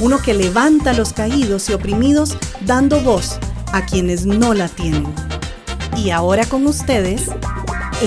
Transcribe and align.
uno 0.00 0.18
que 0.18 0.34
levanta 0.34 0.90
a 0.90 0.94
los 0.94 1.12
caídos 1.12 1.68
y 1.68 1.72
oprimidos 1.72 2.36
dando 2.64 3.00
voz 3.00 3.38
a 3.72 3.84
quienes 3.84 4.26
no 4.26 4.54
la 4.54 4.68
tienen. 4.68 5.06
Y 5.96 6.10
ahora 6.10 6.46
con 6.46 6.66
ustedes, 6.66 7.30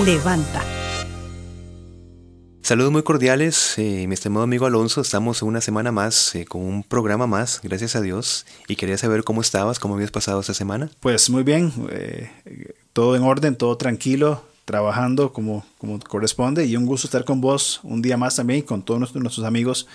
Levanta. 0.04 0.62
Saludos 2.62 2.92
muy 2.92 3.02
cordiales, 3.02 3.74
eh, 3.76 4.06
mi 4.06 4.14
estimado 4.14 4.44
amigo 4.44 4.64
Alonso. 4.64 5.02
Estamos 5.02 5.42
una 5.42 5.60
semana 5.60 5.92
más 5.92 6.34
eh, 6.34 6.46
con 6.46 6.62
un 6.62 6.82
programa 6.82 7.26
más, 7.26 7.60
gracias 7.62 7.96
a 7.96 8.00
Dios. 8.00 8.46
Y 8.68 8.76
quería 8.76 8.96
saber 8.96 9.24
cómo 9.24 9.42
estabas, 9.42 9.78
cómo 9.78 9.94
habías 9.94 10.10
pasado 10.10 10.40
esta 10.40 10.54
semana. 10.54 10.88
Pues 11.00 11.28
muy 11.28 11.42
bien, 11.42 11.72
eh, 11.90 12.30
todo 12.94 13.16
en 13.16 13.24
orden, 13.24 13.56
todo 13.56 13.76
tranquilo, 13.76 14.42
trabajando 14.64 15.32
como, 15.34 15.66
como 15.76 15.98
corresponde. 16.00 16.64
Y 16.64 16.76
un 16.76 16.86
gusto 16.86 17.06
estar 17.06 17.24
con 17.24 17.42
vos 17.42 17.80
un 17.82 18.00
día 18.00 18.16
más 18.16 18.36
también 18.36 18.60
y 18.60 18.62
con 18.62 18.82
todos 18.82 19.00
nuestros, 19.00 19.22
nuestros 19.22 19.44
amigos 19.44 19.86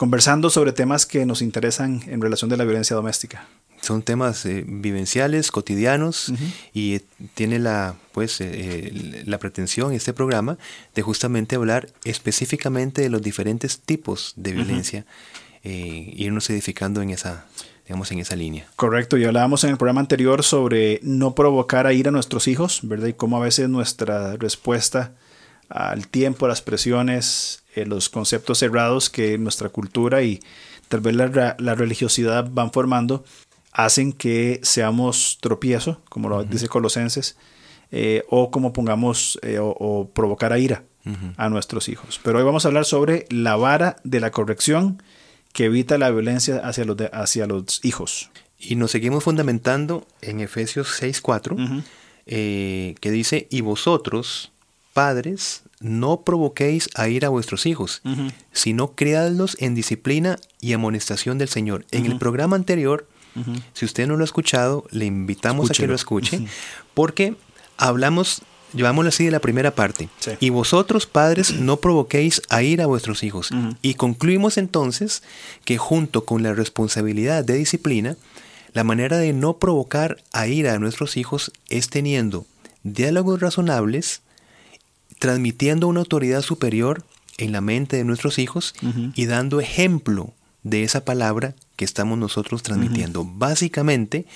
conversando 0.00 0.48
sobre 0.48 0.72
temas 0.72 1.04
que 1.04 1.26
nos 1.26 1.42
interesan 1.42 2.00
en 2.06 2.22
relación 2.22 2.48
de 2.48 2.56
la 2.56 2.64
violencia 2.64 2.96
doméstica 2.96 3.46
son 3.82 4.00
temas 4.00 4.46
eh, 4.46 4.64
vivenciales, 4.66 5.50
cotidianos, 5.50 6.32
y 6.72 6.94
eh, 6.94 7.02
tiene 7.34 7.58
la, 7.58 7.96
pues, 8.12 8.40
eh, 8.40 9.22
la 9.26 9.38
pretensión 9.38 9.92
este 9.92 10.14
programa 10.14 10.56
de 10.94 11.02
justamente 11.02 11.56
hablar 11.56 11.88
específicamente 12.04 13.02
de 13.02 13.10
los 13.10 13.20
diferentes 13.20 13.80
tipos 13.80 14.32
de 14.36 14.52
violencia 14.52 15.04
e 15.62 16.14
irnos 16.16 16.48
edificando 16.48 17.02
en 17.02 17.10
esa, 17.10 17.46
digamos, 17.86 18.10
en 18.10 18.20
esa 18.20 18.36
línea. 18.36 18.66
Correcto, 18.76 19.18
y 19.18 19.24
hablábamos 19.24 19.64
en 19.64 19.70
el 19.70 19.76
programa 19.76 20.00
anterior 20.00 20.42
sobre 20.42 21.00
no 21.02 21.34
provocar 21.34 21.86
a 21.86 21.92
ir 21.92 22.08
a 22.08 22.10
nuestros 22.10 22.48
hijos, 22.48 22.80
¿verdad? 22.84 23.08
Y 23.08 23.12
cómo 23.12 23.36
a 23.36 23.40
veces 23.40 23.68
nuestra 23.68 24.36
respuesta 24.36 25.12
al 25.68 26.08
tiempo, 26.08 26.48
las 26.48 26.62
presiones, 26.62 27.59
los 27.74 28.08
conceptos 28.08 28.58
cerrados 28.58 29.10
que 29.10 29.38
nuestra 29.38 29.68
cultura 29.68 30.22
y 30.22 30.40
tal 30.88 31.00
vez 31.00 31.14
la, 31.14 31.56
la 31.58 31.74
religiosidad 31.74 32.48
van 32.50 32.72
formando, 32.72 33.24
hacen 33.72 34.12
que 34.12 34.60
seamos 34.62 35.38
tropiezo, 35.40 36.02
como 36.08 36.28
lo 36.28 36.44
dice 36.44 36.68
Colosenses, 36.68 37.36
eh, 37.92 38.24
o 38.28 38.50
como 38.50 38.72
pongamos 38.72 39.38
eh, 39.42 39.58
o, 39.60 40.10
provocar 40.14 40.52
a 40.52 40.58
ira 40.58 40.84
a 41.38 41.48
nuestros 41.48 41.88
hijos. 41.88 42.20
Pero 42.22 42.38
hoy 42.38 42.44
vamos 42.44 42.64
a 42.64 42.68
hablar 42.68 42.84
sobre 42.84 43.24
la 43.30 43.56
vara 43.56 43.96
de 44.04 44.20
la 44.20 44.30
corrección 44.30 45.02
que 45.52 45.64
evita 45.64 45.98
la 45.98 46.10
violencia 46.10 46.58
hacia 46.58 46.84
los, 46.84 46.96
hacia 47.12 47.46
los 47.46 47.84
hijos. 47.84 48.30
Y 48.58 48.76
nos 48.76 48.90
seguimos 48.90 49.24
fundamentando 49.24 50.06
en 50.20 50.40
Efesios 50.40 51.02
6.4, 51.02 51.82
eh, 52.26 52.94
que 53.00 53.10
dice, 53.10 53.48
y 53.50 53.62
vosotros, 53.62 54.52
padres, 54.92 55.62
no 55.80 56.22
provoquéis 56.22 56.88
a 56.94 57.08
ir 57.08 57.24
a 57.24 57.30
vuestros 57.30 57.66
hijos, 57.66 58.02
sino 58.52 58.92
criadlos 58.92 59.56
en 59.60 59.74
disciplina 59.74 60.38
y 60.60 60.72
amonestación 60.72 61.38
del 61.38 61.48
Señor. 61.48 61.86
En 61.90 62.06
el 62.06 62.18
programa 62.18 62.56
anterior 62.56 63.06
si 63.74 63.84
usted 63.84 64.06
no 64.06 64.16
lo 64.16 64.22
ha 64.22 64.24
escuchado, 64.24 64.84
le 64.90 65.06
invitamos 65.06 65.70
a 65.70 65.74
que 65.74 65.86
lo 65.86 65.94
escuche, 65.94 66.46
porque 66.94 67.36
hablamos, 67.76 68.42
llevámoslo 68.74 69.08
así 69.08 69.24
de 69.24 69.30
la 69.30 69.40
primera 69.40 69.74
parte. 69.74 70.08
Y 70.40 70.50
vosotros, 70.50 71.06
padres, 71.06 71.54
no 71.54 71.78
provoquéis 71.78 72.42
a 72.48 72.62
ir 72.62 72.82
a 72.82 72.86
vuestros 72.86 73.22
hijos. 73.22 73.50
Y 73.82 73.94
concluimos 73.94 74.58
entonces 74.58 75.22
que 75.64 75.78
junto 75.78 76.24
con 76.24 76.42
la 76.42 76.54
responsabilidad 76.54 77.44
de 77.44 77.54
disciplina, 77.54 78.16
la 78.72 78.84
manera 78.84 79.18
de 79.18 79.32
no 79.32 79.58
provocar 79.58 80.18
a 80.32 80.46
ira 80.46 80.74
a 80.74 80.78
nuestros 80.78 81.16
hijos 81.16 81.52
es 81.68 81.88
teniendo 81.88 82.46
diálogos 82.82 83.40
razonables, 83.40 84.22
transmitiendo 85.20 85.86
una 85.86 86.00
autoridad 86.00 86.42
superior 86.42 87.04
en 87.38 87.52
la 87.52 87.60
mente 87.60 87.96
de 87.96 88.04
nuestros 88.04 88.40
hijos 88.40 88.74
y 89.14 89.26
dando 89.26 89.60
ejemplo 89.60 90.32
de 90.62 90.82
esa 90.82 91.04
palabra 91.04 91.54
que 91.76 91.84
estamos 91.84 92.18
nosotros 92.18 92.62
transmitiendo. 92.62 93.24
Básicamente, 93.24 94.26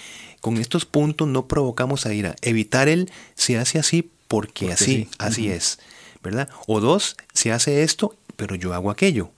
con 0.41 0.59
estos 0.59 0.85
puntos 0.85 1.27
no 1.27 1.47
provocamos 1.47 2.07
a 2.07 2.15
ira. 2.15 2.37
Evitar 2.43 2.89
el 2.89 3.11
se 3.35 3.59
hace 3.59 3.79
así 3.79 4.11
porque, 4.29 4.73
así, 4.73 5.09
así 5.19 5.49
es, 5.49 5.81
¿verdad? 6.23 6.49
O 6.67 6.81
dos, 6.81 7.17
se 7.33 7.51
hace 7.51 7.83
esto, 7.83 8.15
pero 8.37 8.55
yo 8.55 8.75
hago 8.75 8.91
aquello, 8.91 9.31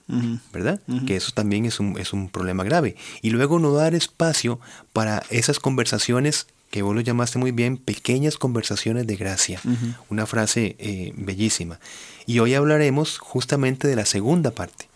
¿verdad? 0.51 0.81
Que 1.05 1.15
eso 1.15 1.31
también 1.31 1.65
es 1.65 1.79
un, 1.79 1.97
es 1.97 2.13
un 2.13 2.29
problema 2.29 2.63
grave. 2.63 2.95
Y 3.21 3.29
luego 3.29 3.59
no 3.59 3.73
dar 3.73 3.95
espacio 3.95 4.59
para 4.91 5.23
esas 5.29 5.59
conversaciones 5.59 6.47
que 6.69 6.81
vos 6.81 6.93
lo 6.93 7.01
llamaste 7.01 7.39
muy 7.39 7.51
bien, 7.51 7.77
pequeñas 7.77 8.37
conversaciones 8.37 9.07
de 9.07 9.15
gracia. 9.15 9.61
Una 10.09 10.25
frase 10.25 10.75
eh, 10.79 11.13
bellísima. 11.15 11.79
Y 12.25 12.39
hoy 12.39 12.55
hablaremos 12.55 13.17
justamente 13.19 13.87
de 13.87 13.95
la 13.95 14.05
segunda 14.05 14.51
parte. 14.51 14.89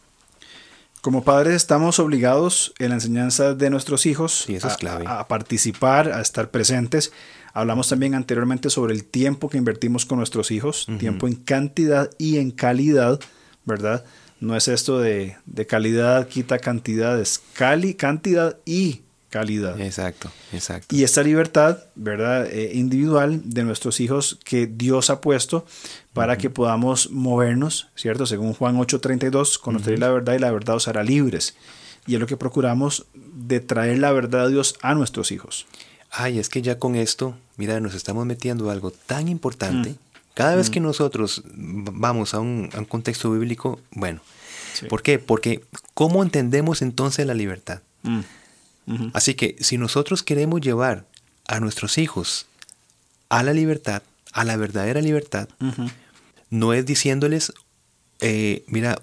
Como 1.01 1.23
padres 1.23 1.55
estamos 1.55 1.97
obligados 1.97 2.73
en 2.77 2.89
la 2.89 2.95
enseñanza 2.95 3.55
de 3.55 3.71
nuestros 3.71 4.05
hijos 4.05 4.45
a, 5.07 5.27
participar, 5.27 6.11
a 6.11 6.21
estar 6.21 6.51
presentes. 6.51 7.11
Hablamos 7.53 7.89
también 7.89 8.13
anteriormente 8.13 8.69
sobre 8.69 8.93
el 8.93 9.05
tiempo 9.05 9.49
que 9.49 9.57
invertimos 9.57 10.05
con 10.05 10.19
nuestros 10.19 10.51
hijos, 10.51 10.87
tiempo 10.99 11.27
en 11.27 11.35
cantidad 11.35 12.11
y 12.19 12.37
en 12.37 12.51
calidad, 12.51 13.19
¿verdad? 13.65 14.05
No 14.39 14.55
es 14.55 14.67
esto 14.67 14.99
de, 14.99 15.37
de 15.45 15.65
calidad 15.65 16.27
quita 16.27 16.59
cantidad, 16.59 17.19
es 17.19 17.41
cali, 17.53 17.95
cantidad 17.95 18.57
y 18.65 19.01
calidad. 19.31 19.79
Exacto, 19.81 20.29
exacto. 20.53 20.95
Y 20.95 21.03
esta 21.03 21.23
libertad, 21.23 21.79
¿verdad? 21.95 22.45
Eh, 22.51 22.71
individual 22.75 23.41
de 23.45 23.63
nuestros 23.63 23.99
hijos 23.99 24.37
que 24.43 24.67
Dios 24.67 25.09
ha 25.09 25.21
puesto 25.21 25.65
para 26.13 26.37
que 26.37 26.51
podamos 26.51 27.09
movernos, 27.09 27.87
¿cierto? 27.95 28.27
Según 28.27 28.53
Juan 28.53 28.75
8:32, 28.77 29.57
conoceréis 29.57 29.99
la 29.99 30.09
verdad 30.09 30.35
y 30.35 30.39
la 30.39 30.51
verdad 30.51 30.75
os 30.75 30.87
hará 30.87 31.03
libres. 31.03 31.55
Y 32.05 32.15
es 32.15 32.19
lo 32.19 32.27
que 32.27 32.37
procuramos 32.37 33.05
de 33.13 33.59
traer 33.61 33.99
la 33.99 34.11
verdad 34.11 34.45
de 34.45 34.51
Dios 34.51 34.75
a 34.81 34.93
nuestros 34.93 35.31
hijos. 35.31 35.65
Ay, 36.11 36.37
es 36.37 36.49
que 36.49 36.61
ya 36.61 36.77
con 36.77 36.95
esto, 36.95 37.37
mira, 37.55 37.79
nos 37.79 37.95
estamos 37.95 38.25
metiendo 38.25 38.69
algo 38.69 38.91
tan 38.91 39.29
importante. 39.29 39.91
Mm. 39.91 39.95
Cada 40.33 40.55
vez 40.55 40.69
mm. 40.69 40.73
que 40.73 40.79
nosotros 40.81 41.43
vamos 41.45 42.33
a 42.33 42.39
un, 42.39 42.69
contexto 42.89 43.31
bíblico, 43.31 43.79
bueno, 43.91 44.21
¿por 44.89 45.03
qué? 45.03 45.19
Porque 45.19 45.63
¿cómo 45.93 46.21
entendemos 46.21 46.81
entonces 46.81 47.25
la 47.25 47.33
libertad? 47.33 47.81
Así 49.13 49.35
que 49.35 49.55
si 49.59 49.77
nosotros 49.77 50.23
queremos 50.23 50.61
llevar 50.61 51.05
a 51.47 51.59
nuestros 51.59 51.97
hijos 51.97 52.47
a 53.29 53.43
la 53.43 53.53
libertad, 53.53 54.03
a 54.33 54.43
la 54.43 54.57
verdadera 54.57 55.01
libertad, 55.01 55.47
no 56.49 56.73
es 56.73 56.85
diciéndoles, 56.85 57.53
eh, 58.19 58.63
mira, 58.67 59.01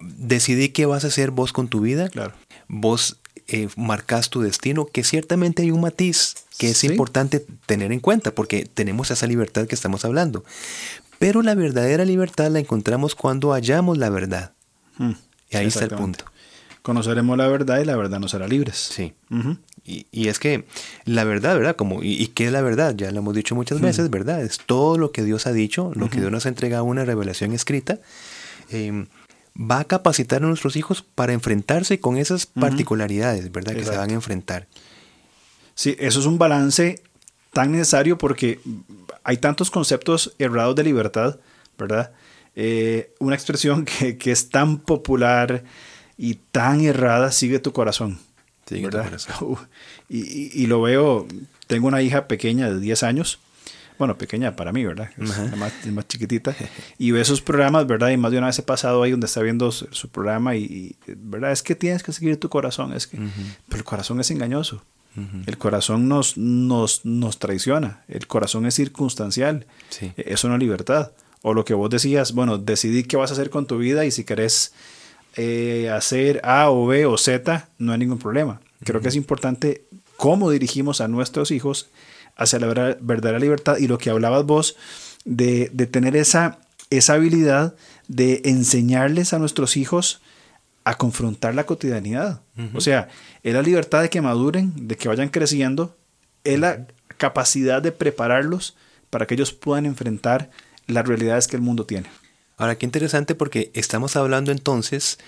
decidí 0.00 0.70
qué 0.70 0.86
vas 0.86 1.04
a 1.04 1.08
hacer 1.08 1.30
vos 1.30 1.52
con 1.52 1.68
tu 1.68 1.80
vida, 1.80 2.08
claro. 2.08 2.32
vos 2.68 3.18
eh, 3.48 3.68
marcas 3.76 4.30
tu 4.30 4.40
destino, 4.40 4.86
que 4.86 5.04
ciertamente 5.04 5.62
hay 5.62 5.70
un 5.70 5.82
matiz 5.82 6.34
que 6.58 6.70
es 6.70 6.84
importante 6.84 7.44
tener 7.66 7.92
en 7.92 8.00
cuenta, 8.00 8.34
porque 8.34 8.64
tenemos 8.64 9.10
esa 9.10 9.26
libertad 9.26 9.66
que 9.66 9.74
estamos 9.74 10.04
hablando. 10.04 10.44
Pero 11.18 11.42
la 11.42 11.54
verdadera 11.54 12.04
libertad 12.04 12.50
la 12.50 12.60
encontramos 12.60 13.14
cuando 13.14 13.52
hallamos 13.52 13.98
la 13.98 14.10
verdad. 14.10 14.52
Mm, 14.96 15.12
y 15.50 15.56
ahí 15.56 15.66
está 15.66 15.84
el 15.84 15.90
punto 15.90 16.31
conoceremos 16.82 17.38
la 17.38 17.48
verdad 17.48 17.80
y 17.80 17.84
la 17.84 17.96
verdad 17.96 18.20
nos 18.20 18.34
hará 18.34 18.48
libres. 18.48 18.76
Sí. 18.76 19.14
y, 19.84 20.28
es 20.28 20.38
que 20.38 20.64
la 21.04 21.24
verdad, 21.24 21.56
¿verdad? 21.56 21.76
Como, 21.76 22.02
y, 22.02 22.26
qué 22.28 22.46
es 22.46 22.52
la 22.52 22.60
verdad? 22.60 22.94
Ya 22.96 23.10
lo 23.10 23.18
hemos 23.18 23.34
dicho 23.34 23.54
muchas 23.54 23.80
veces, 23.80 24.10
¿verdad? 24.10 24.42
Es 24.42 24.58
todo 24.58 24.98
lo 24.98 25.12
que 25.12 25.22
Dios 25.22 25.46
ha 25.46 25.52
dicho, 25.52 25.92
lo 25.94 26.10
que 26.10 26.20
Dios 26.20 26.30
nos 26.30 26.46
ha 26.46 26.48
entregado 26.48 26.84
una 26.84 27.04
revelación 27.04 27.52
escrita. 27.52 28.00
Em, 28.70 29.06
va 29.58 29.80
a 29.80 29.84
capacitar 29.84 30.42
a 30.42 30.46
nuestros 30.46 30.76
hijos 30.76 31.02
para 31.02 31.32
enfrentarse 31.32 32.00
con 32.00 32.16
esas 32.16 32.46
particularidades, 32.46 33.52
¿verdad? 33.52 33.74
Que 33.74 33.84
se 33.84 33.96
van 33.96 34.10
a 34.10 34.14
enfrentar. 34.14 34.66
Sí, 35.74 35.96
eso 35.98 36.20
es 36.20 36.26
un 36.26 36.38
balance 36.38 37.02
tan 37.52 37.72
necesario 37.72 38.18
porque 38.18 38.60
hay 39.24 39.36
tantos 39.36 39.70
conceptos 39.70 40.34
errados 40.38 40.74
de 40.74 40.84
libertad, 40.84 41.38
¿verdad? 41.78 42.12
Eh, 42.56 43.12
una 43.18 43.34
expresión 43.34 43.84
que, 43.98 44.16
que, 44.16 44.32
es 44.32 44.50
tan 44.50 44.78
popular 44.78 45.64
y 46.22 46.36
tan 46.52 46.82
errada 46.82 47.32
sigue 47.32 47.58
tu 47.58 47.72
corazón. 47.72 48.20
Sigue 48.64 48.88
tu 48.88 48.96
corazón. 48.96 49.56
y, 50.08 50.62
y, 50.62 50.66
lo 50.68 50.80
veo, 50.80 51.26
tengo 51.66 51.88
una 51.88 52.00
hija 52.00 52.28
pequeña 52.28 52.70
de 52.70 52.78
10 52.78 53.02
años, 53.02 53.40
bueno, 53.98 54.16
pequeña 54.16 54.54
para 54.54 54.70
mí, 54.72 54.84
¿verdad? 54.84 55.10
Es 55.18 55.56
más, 55.56 55.86
más, 55.86 56.06
chiquitita. 56.06 56.54
Y 56.98 57.10
ve 57.10 57.24
sus 57.24 57.42
programas, 57.42 57.88
¿verdad? 57.88 58.10
Y 58.10 58.18
más 58.18 58.30
de 58.30 58.38
una 58.38 58.46
vez 58.46 58.58
he 58.60 58.62
pasado 58.62 59.02
ahí 59.02 59.10
donde 59.10 59.26
está 59.26 59.42
viendo 59.42 59.72
su, 59.72 60.08
programa 60.10 60.54
y, 60.54 60.94
¿verdad? 61.08 61.50
Es 61.50 61.64
que 61.64 61.74
tienes 61.74 62.04
que 62.04 62.12
seguir 62.12 62.38
tu 62.38 62.48
corazón, 62.48 62.92
es 62.92 63.08
que, 63.08 63.16
pero 63.68 63.78
el 63.78 63.84
corazón 63.84 64.20
es 64.20 64.30
engañoso. 64.30 64.80
El 65.46 65.58
corazón 65.58 66.08
nos, 66.08 66.38
nos, 66.38 67.04
nos 67.04 67.40
traiciona, 67.40 68.04
el 68.06 68.28
corazón 68.28 68.64
es 68.64 68.76
circunstancial, 68.76 69.66
sí. 69.90 70.12
E, 70.16 70.32
es 70.32 70.44
libertad. 70.44 71.10
O 71.42 71.52
lo 71.52 71.64
que 71.64 71.74
vos 71.74 71.90
decías, 71.90 72.32
bueno, 72.32 72.58
decidí 72.58 73.02
qué 73.02 73.16
vas 73.16 73.30
a 73.30 73.34
hacer 73.34 73.50
con 73.50 73.66
tu 73.66 73.76
vida 73.76 74.04
y 74.06 74.12
si 74.12 74.22
querés 74.22 74.72
eh, 75.36 75.90
hacer 75.90 76.40
A 76.44 76.70
o 76.70 76.86
B 76.86 77.06
o 77.06 77.16
Z, 77.16 77.68
no 77.78 77.92
hay 77.92 77.98
ningún 77.98 78.18
problema. 78.18 78.60
Creo 78.84 79.00
que 79.00 79.08
es 79.08 79.16
importante 79.16 79.84
cómo 80.16 80.50
dirigimos 80.50 81.00
a 81.00 81.08
nuestros 81.08 81.50
hijos 81.50 81.88
hacia 82.36 82.58
la 82.58 82.96
verdadera 83.00 83.38
libertad 83.38 83.76
y 83.78 83.86
lo 83.86 83.98
que 83.98 84.10
hablabas 84.10 84.44
vos 84.44 84.76
de, 85.24 85.68
tener 85.90 86.16
esa, 86.16 86.58
esa 86.90 87.14
habilidad 87.14 87.74
de 88.08 88.42
enseñarles 88.44 89.32
a 89.32 89.38
nuestros 89.38 89.76
hijos 89.76 90.20
a 90.84 90.98
confrontar 90.98 91.54
la 91.54 91.64
cotidianidad. 91.64 92.42
O 92.74 92.80
sea, 92.80 93.08
es 93.42 93.54
la 93.54 93.62
libertad 93.62 94.02
de 94.02 94.10
que 94.10 94.20
maduren, 94.20 94.72
de 94.88 94.96
que 94.96 95.08
vayan 95.08 95.28
creciendo, 95.28 95.96
es 96.44 96.58
la 96.58 96.86
capacidad 97.16 97.80
de 97.80 97.92
prepararlos 97.92 98.76
para 99.10 99.26
que 99.26 99.34
ellos 99.34 99.52
puedan 99.52 99.86
enfrentar 99.86 100.50
las 100.86 101.06
realidades 101.06 101.46
que 101.46 101.56
el 101.56 101.62
mundo 101.62 101.86
tiene. 101.86 102.08
Ahora, 102.56 102.76
qué 102.76 102.86
interesante 102.86 103.34
porque 103.34 103.70
estamos 103.74 104.16
hablando 104.16 104.52
entonces 104.52 105.18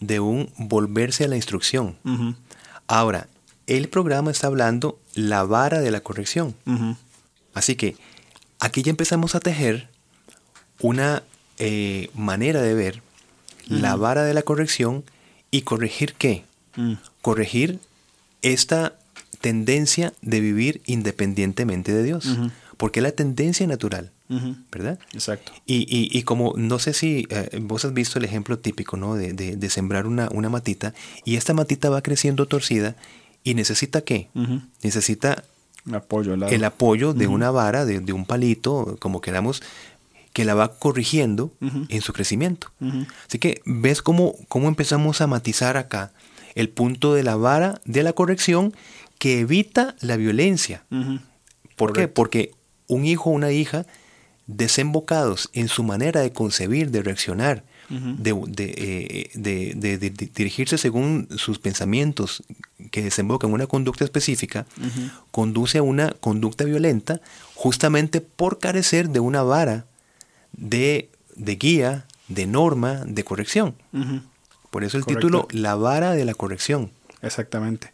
de 0.00 0.20
un 0.20 0.50
volverse 0.56 1.24
a 1.24 1.28
la 1.28 1.36
instrucción. 1.36 1.96
Ahora, 2.86 3.28
el 3.66 3.88
programa 3.88 4.30
está 4.30 4.46
hablando 4.46 4.98
la 5.14 5.44
vara 5.44 5.80
de 5.80 5.90
la 5.90 6.00
corrección. 6.00 6.54
Así 7.54 7.76
que 7.76 7.96
aquí 8.58 8.82
ya 8.82 8.90
empezamos 8.90 9.34
a 9.34 9.40
tejer 9.40 9.88
una 10.80 11.22
eh, 11.58 12.10
manera 12.14 12.62
de 12.62 12.74
ver 12.74 13.02
la 13.66 13.96
vara 13.96 14.24
de 14.24 14.32
la 14.32 14.42
corrección 14.42 15.04
y 15.50 15.62
corregir 15.62 16.14
qué? 16.14 16.44
Mm. 16.76 16.94
Corregir 17.20 17.80
esta 18.42 18.96
tendencia 19.40 20.14
de 20.22 20.40
vivir 20.40 20.80
independientemente 20.86 21.92
de 21.92 22.02
Dios. 22.02 22.38
Porque 22.76 23.00
es 23.00 23.02
la 23.02 23.12
tendencia 23.12 23.66
natural. 23.66 24.12
¿Verdad? 24.70 24.98
Exacto. 25.12 25.52
Y, 25.66 25.86
y, 25.88 26.22
como 26.22 26.52
no 26.56 26.78
sé 26.78 26.92
si 26.92 27.26
eh, 27.30 27.58
vos 27.62 27.84
has 27.84 27.94
visto 27.94 28.18
el 28.18 28.24
ejemplo 28.24 28.58
típico, 28.58 28.96
¿no? 28.96 29.14
De, 29.14 29.32
de, 29.32 29.70
sembrar 29.70 30.06
una, 30.06 30.28
una, 30.32 30.50
matita 30.50 30.92
y 31.24 31.36
esta 31.36 31.54
matita 31.54 31.88
va 31.88 32.02
creciendo 32.02 32.46
torcida 32.46 32.96
y 33.42 33.54
necesita 33.54 34.02
qué? 34.02 34.28
Necesita 34.82 35.44
apoyo, 35.92 36.34
el 36.34 36.64
apoyo 36.64 37.14
de 37.14 37.26
una 37.26 37.50
vara, 37.50 37.84
de, 37.84 38.00
de, 38.00 38.12
un 38.12 38.26
palito, 38.26 38.96
como 39.00 39.20
queramos, 39.20 39.62
que 40.32 40.44
la 40.44 40.54
va 40.54 40.78
corrigiendo 40.78 41.52
en 41.60 42.00
su 42.00 42.12
crecimiento. 42.12 42.70
Así 43.26 43.38
que 43.38 43.60
ves 43.64 44.02
cómo, 44.02 44.34
cómo 44.48 44.68
empezamos 44.68 45.20
a 45.20 45.26
matizar 45.26 45.76
acá 45.76 46.12
el 46.54 46.68
punto 46.68 47.14
de 47.14 47.22
la 47.22 47.36
vara 47.36 47.80
de 47.84 48.02
la 48.02 48.12
corrección 48.12 48.74
que 49.18 49.40
evita 49.40 49.96
la 50.00 50.16
violencia. 50.16 50.84
¿Por 51.76 51.92
qué? 51.92 52.08
Porque 52.08 52.52
un 52.86 53.04
hijo 53.04 53.30
o 53.30 53.32
una 53.32 53.50
hija 53.50 53.86
desembocados 54.48 55.50
en 55.52 55.68
su 55.68 55.84
manera 55.84 56.22
de 56.22 56.32
concebir, 56.32 56.90
de 56.90 57.02
reaccionar, 57.02 57.64
eh, 57.90 59.30
de, 59.34 60.30
dirigirse 60.34 60.78
según 60.78 61.28
sus 61.36 61.58
pensamientos 61.58 62.42
que 62.90 63.02
desembocan 63.02 63.50
en 63.50 63.54
una 63.54 63.66
conducta 63.66 64.04
específica, 64.04 64.66
conduce 65.30 65.78
a 65.78 65.82
una 65.82 66.10
conducta 66.12 66.64
violenta 66.64 67.20
justamente 67.54 68.20
por 68.20 68.58
carecer 68.58 69.10
de 69.10 69.20
una 69.20 69.42
vara 69.42 69.84
de, 70.52 71.10
guía, 71.36 72.06
de 72.28 72.46
norma, 72.46 73.04
de 73.06 73.24
corrección. 73.24 73.74
Por 74.70 74.82
eso 74.82 74.96
el 74.96 75.04
título, 75.04 75.46
La 75.50 75.74
vara 75.74 76.12
de 76.12 76.24
la 76.24 76.34
corrección. 76.34 76.90
Exactamente. 77.20 77.92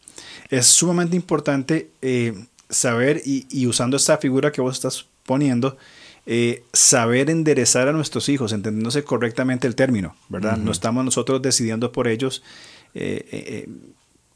Es 0.50 0.66
sumamente 0.66 1.16
importante 1.16 1.90
eh, 2.00 2.46
saber 2.70 3.22
y, 3.24 3.46
y 3.50 3.66
usando 3.66 3.96
esta 3.96 4.18
figura 4.18 4.52
que 4.52 4.60
vos 4.60 4.74
estás 4.76 5.06
poniendo, 5.24 5.76
eh, 6.26 6.64
saber 6.72 7.28
enderezar 7.28 7.88
a 7.88 7.92
nuestros 7.92 8.28
hijos, 8.28 8.52
entendiéndose 8.52 9.04
correctamente 9.04 9.66
el 9.66 9.74
término, 9.74 10.16
¿verdad? 10.28 10.56
No 10.56 10.72
estamos 10.72 11.04
nosotros 11.04 11.42
decidiendo 11.42 11.92
por 11.92 12.08
ellos 12.08 12.42
eh, 12.94 13.26
eh, 13.30 13.68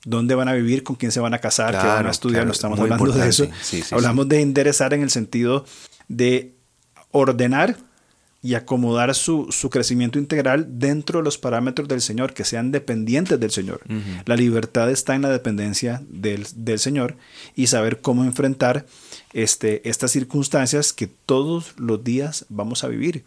dónde 0.05 0.35
van 0.35 0.49
a 0.49 0.53
vivir, 0.53 0.83
con 0.83 0.97
quién 0.97 1.13
se 1.13 1.21
van 1.21 1.33
a 1.33 1.39
casar, 1.39 1.79
qué 1.79 1.87
van 1.87 2.07
a 2.07 2.11
estudiar, 2.11 2.45
no 2.45 2.53
estamos 2.53 2.79
hablando 2.79 3.13
de 3.13 3.29
eso. 3.29 3.49
Hablamos 3.91 4.29
de 4.29 4.43
enderezar 4.43 4.93
en 4.93 5.03
el 5.03 5.11
sentido 5.11 5.65
de 6.09 6.55
ordenar 7.11 7.77
y 8.49 8.55
acomodar 8.55 9.15
su, 9.15 9.47
crecimiento 9.71 10.19
integral 10.19 10.79
dentro 10.79 11.19
de 11.19 11.23
los 11.23 11.37
parámetros 11.37 11.87
del 11.87 12.01
Señor, 12.01 12.33
que 12.33 12.45
sean 12.45 12.73
dependientes 12.73 13.39
del 13.39 13.51
Señor. 13.51 13.83
La 14.25 14.37
libertad 14.37 14.91
está 14.91 15.15
en 15.15 15.21
la 15.21 15.29
dependencia 15.29 16.03
del, 16.09 16.47
del 16.57 16.79
Señor 16.79 17.15
y 17.57 17.67
saber 17.67 18.01
cómo 18.01 18.25
enfrentar 18.25 18.87
este, 19.35 19.87
estas 19.87 20.13
circunstancias 20.13 20.95
que 20.95 21.09
todos 21.09 21.75
los 21.77 22.03
días 22.03 22.47
vamos 22.49 22.85
a 22.85 22.89
vivir 22.89 23.23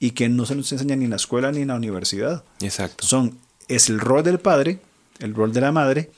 y 0.00 0.12
que 0.12 0.30
no 0.30 0.46
se 0.46 0.54
nos 0.54 0.72
enseña 0.72 0.96
ni 0.96 1.04
en 1.04 1.10
la 1.10 1.16
escuela 1.16 1.52
ni 1.52 1.60
en 1.60 1.68
la 1.68 1.74
universidad. 1.74 2.42
Exacto. 2.62 3.04
Son, 3.04 3.36
es 3.68 3.90
el 3.90 4.00
rol 4.00 4.24
del 4.24 4.38
padre, 4.38 4.78
el 5.18 5.34
rol 5.34 5.52
de 5.52 5.60
la 5.60 5.72
madre, 5.72 6.10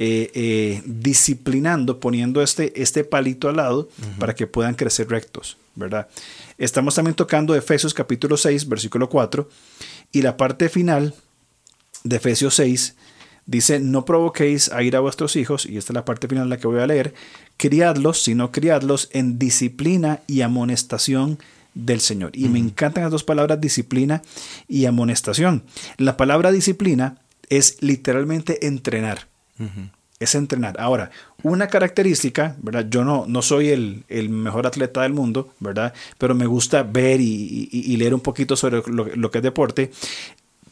eh, 0.00 0.32
eh, 0.34 0.82
disciplinando, 0.86 2.00
poniendo 2.00 2.42
este, 2.42 2.82
este 2.82 3.04
palito 3.04 3.48
al 3.48 3.58
lado 3.58 3.88
para 4.18 4.34
que 4.34 4.48
puedan 4.48 4.74
crecer 4.74 5.08
rectos, 5.08 5.56
¿verdad? 5.74 6.08
Estamos 6.58 6.94
también 6.94 7.14
tocando 7.14 7.54
Efesios 7.54 7.94
capítulo 7.94 8.36
6, 8.36 8.68
versículo 8.68 9.08
4, 9.08 9.48
y 10.12 10.22
la 10.22 10.36
parte 10.36 10.68
final 10.68 11.14
de 12.04 12.16
Efesios 12.16 12.54
6 12.54 12.96
Dice, 13.44 13.80
no 13.80 14.04
provoquéis 14.04 14.70
a 14.70 14.82
ir 14.82 14.94
a 14.94 15.00
vuestros 15.00 15.34
hijos, 15.34 15.66
y 15.66 15.76
esta 15.76 15.92
es 15.92 15.94
la 15.94 16.04
parte 16.04 16.28
final 16.28 16.48
la 16.48 16.58
que 16.58 16.68
voy 16.68 16.78
a 16.78 16.86
leer, 16.86 17.12
criadlos, 17.56 18.22
sino 18.22 18.52
criadlos 18.52 19.08
en 19.12 19.38
disciplina 19.38 20.20
y 20.28 20.42
amonestación 20.42 21.38
del 21.74 22.00
Señor. 22.00 22.30
Y 22.34 22.48
me 22.48 22.60
encantan 22.60 23.02
las 23.02 23.10
dos 23.10 23.24
palabras, 23.24 23.60
disciplina 23.60 24.22
y 24.68 24.84
amonestación. 24.84 25.64
La 25.96 26.16
palabra 26.16 26.52
disciplina 26.52 27.18
es 27.48 27.78
literalmente 27.80 28.66
entrenar. 28.66 29.26
Es 30.22 30.34
entrenar. 30.34 30.76
Ahora, 30.78 31.10
una 31.42 31.68
característica, 31.68 32.56
¿verdad? 32.62 32.86
Yo 32.88 33.04
no, 33.04 33.24
no 33.26 33.42
soy 33.42 33.70
el, 33.70 34.28
mejor 34.28 34.66
atleta 34.66 35.02
del 35.02 35.12
mundo, 35.12 35.52
¿verdad? 35.60 35.92
Pero 36.18 36.34
me 36.34 36.46
gusta 36.46 36.82
ver 36.82 37.20
y, 37.20 37.96
leer 37.96 38.14
un 38.14 38.20
poquito 38.20 38.56
sobre 38.56 38.82
lo, 38.86 39.04
lo, 39.14 39.30
que 39.30 39.38
es 39.38 39.44
deporte 39.44 39.90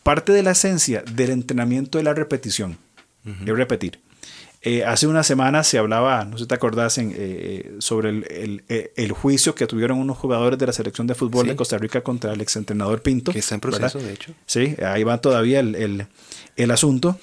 parte 0.03 0.33
de 0.33 0.43
la 0.43 0.53
esencia 0.53 1.03
del 1.03 1.31
entrenamiento 1.31 1.99
de 1.99 2.05
la 2.05 2.15
repetición, 2.15 2.79
es 3.25 3.57
repetir. 3.57 4.01
Eh, 4.63 4.85
hace 4.85 5.07
unas 5.07 5.27
semanas 5.27 5.67
se 5.67 5.79
hablaba, 5.79 6.25
no 6.27 6.37
sé 6.37 6.45
si 6.45 6.49
te 6.49 6.55
acordás, 6.55 6.99
eh, 6.99 7.77
sobre 7.79 8.25
eh, 8.69 8.93
el, 8.95 9.13
juicio 9.13 9.55
que 9.55 9.67
tuvieron 9.67 9.99
unos 9.99 10.19
jugadores 10.19 10.59
de 10.59 10.67
la 10.67 10.73
selección 10.73 11.07
de 11.07 11.15
fútbol 11.15 11.47
de 11.47 11.57
Costa 11.57 11.79
Rica 11.79 12.03
contra 12.03 12.35
el 12.35 12.41
exentrenador 12.43 13.01
Pinto. 13.01 13.33
Que 13.33 13.39
está 13.39 13.55
en 13.55 13.63
proceso, 13.63 13.99
de 13.99 14.13
hecho. 14.13 14.35
Sí, 14.45 14.77
ahí 14.85 15.03
va 15.03 15.19
todavía 15.19 15.61
el, 15.61 16.71
asunto. 16.71 17.19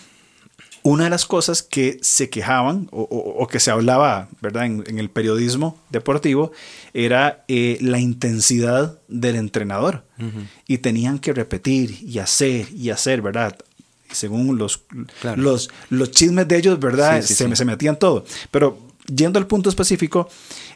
Una 0.87 1.03
de 1.03 1.09
las 1.09 1.25
cosas 1.25 1.63
que 1.63 1.99
se 2.01 2.29
quejaban 2.29 2.87
o, 2.91 3.45
que 3.51 3.59
se 3.59 3.71
hablaba 3.71 4.29
¿verdad? 4.41 4.65
En, 4.65 4.99
el 4.99 5.09
periodismo 5.09 5.77
deportivo 5.89 6.53
era 6.93 7.43
la 7.47 7.99
intensidad 7.99 8.97
del 9.09 9.35
entrenador 9.35 10.05
y 10.65 10.77
tenían 10.77 11.19
que 11.19 11.33
repetir 11.33 11.97
y 12.01 12.19
hacer 12.19 12.67
y 12.73 12.89
hacer, 12.89 13.21
¿verdad? 13.21 13.57
Según 14.09 14.57
los, 14.57 14.83
los, 15.35 15.69
los 15.89 16.11
chismes 16.11 16.47
de 16.47 16.57
ellos, 16.57 16.79
¿verdad? 16.79 17.21
se, 17.21 17.53
se, 17.53 17.65
metían 17.65 17.99
todo. 17.99 18.23
Pero 18.49 18.79
yendo 19.13 19.39
al 19.39 19.47
punto 19.47 19.69
específico, 19.69 20.29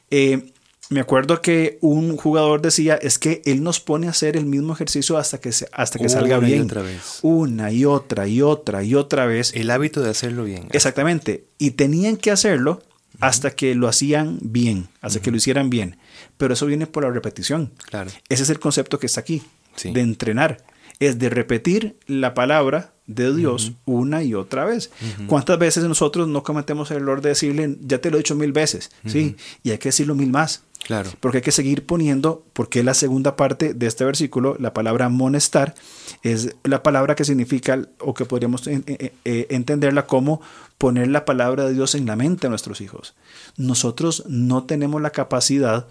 eh, 0.09 0.51
me 0.91 0.99
acuerdo 0.99 1.41
que 1.41 1.79
un 1.81 2.15
jugador 2.17 2.61
decía, 2.61 2.95
es 2.95 3.17
que 3.17 3.41
él 3.45 3.63
nos 3.63 3.79
pone 3.79 4.07
a 4.07 4.11
hacer 4.11 4.37
el 4.37 4.45
mismo 4.45 4.73
ejercicio 4.73 5.17
hasta 5.17 5.39
que, 5.39 5.49
hasta 5.71 5.99
que 5.99 6.09
salga 6.09 6.37
bien. 6.37 6.63
otra 6.63 6.83
vez. 6.83 7.19
Una 7.23 7.71
y 7.71 7.85
otra 7.85 8.27
y 8.27 8.41
otra 8.41 8.83
y 8.83 8.93
otra 8.95 9.25
vez. 9.25 9.53
El 9.55 9.71
hábito 9.71 10.01
de 10.01 10.09
hacerlo 10.09 10.43
bien. 10.43 10.67
Exactamente. 10.71 11.45
Y 11.57 11.71
tenían 11.71 12.17
que 12.17 12.29
hacerlo 12.29 12.83
hasta 13.19 13.51
que 13.51 13.75
lo 13.75 13.87
hacían 13.87 14.37
bien, 14.41 14.87
hasta 15.01 15.21
que 15.21 15.31
lo 15.31 15.37
hicieran 15.37 15.69
bien 15.69 15.97
pero 16.41 16.55
eso 16.55 16.65
viene 16.65 16.87
por 16.87 17.03
la 17.03 17.11
repetición. 17.11 17.71
Claro. 17.85 18.09
Ese 18.27 18.41
es 18.41 18.49
el 18.49 18.59
concepto 18.59 18.97
que 18.97 19.05
está 19.05 19.21
aquí, 19.21 19.43
de 19.83 20.01
entrenar. 20.01 20.65
Es 20.99 21.19
de 21.19 21.29
repetir 21.29 21.97
la 22.07 22.33
palabra 22.33 22.93
de 23.05 23.31
Dios 23.35 23.73
una 23.85 24.23
y 24.23 24.33
otra 24.33 24.65
vez. 24.65 24.89
¿Cuántas 25.27 25.59
veces 25.59 25.83
nosotros 25.83 26.27
no 26.27 26.41
cometemos 26.41 26.89
el 26.89 26.97
error 26.97 27.21
de 27.21 27.29
decirle, 27.29 27.77
ya 27.81 27.99
te 27.99 28.09
lo 28.09 28.17
he 28.17 28.19
dicho 28.21 28.33
mil 28.33 28.53
veces, 28.53 28.89
sí, 29.05 29.35
y 29.61 29.69
hay 29.69 29.77
que 29.77 29.89
decirlo 29.89 30.15
mil 30.15 30.31
más? 30.31 30.63
Claro. 30.83 31.11
Porque 31.19 31.37
hay 31.37 31.43
que 31.43 31.51
seguir 31.51 31.85
poniendo, 31.85 32.43
porque 32.53 32.83
la 32.83 32.93
segunda 32.93 33.35
parte 33.35 33.73
de 33.73 33.87
este 33.87 34.03
versículo, 34.03 34.55
la 34.59 34.73
palabra 34.73 35.05
amonestar, 35.05 35.75
es 36.23 36.55
la 36.63 36.83
palabra 36.83 37.15
que 37.15 37.25
significa, 37.25 37.81
o 37.99 38.13
que 38.13 38.25
podríamos 38.25 38.67
eh, 38.67 39.13
entenderla 39.23 40.07
como 40.07 40.41
poner 40.77 41.07
la 41.09 41.25
palabra 41.25 41.65
de 41.65 41.73
Dios 41.73 41.95
en 41.95 42.05
la 42.05 42.15
mente 42.15 42.47
de 42.47 42.49
nuestros 42.49 42.81
hijos. 42.81 43.13
Nosotros 43.57 44.23
no 44.27 44.63
tenemos 44.63 45.01
la 45.01 45.11
capacidad 45.11 45.87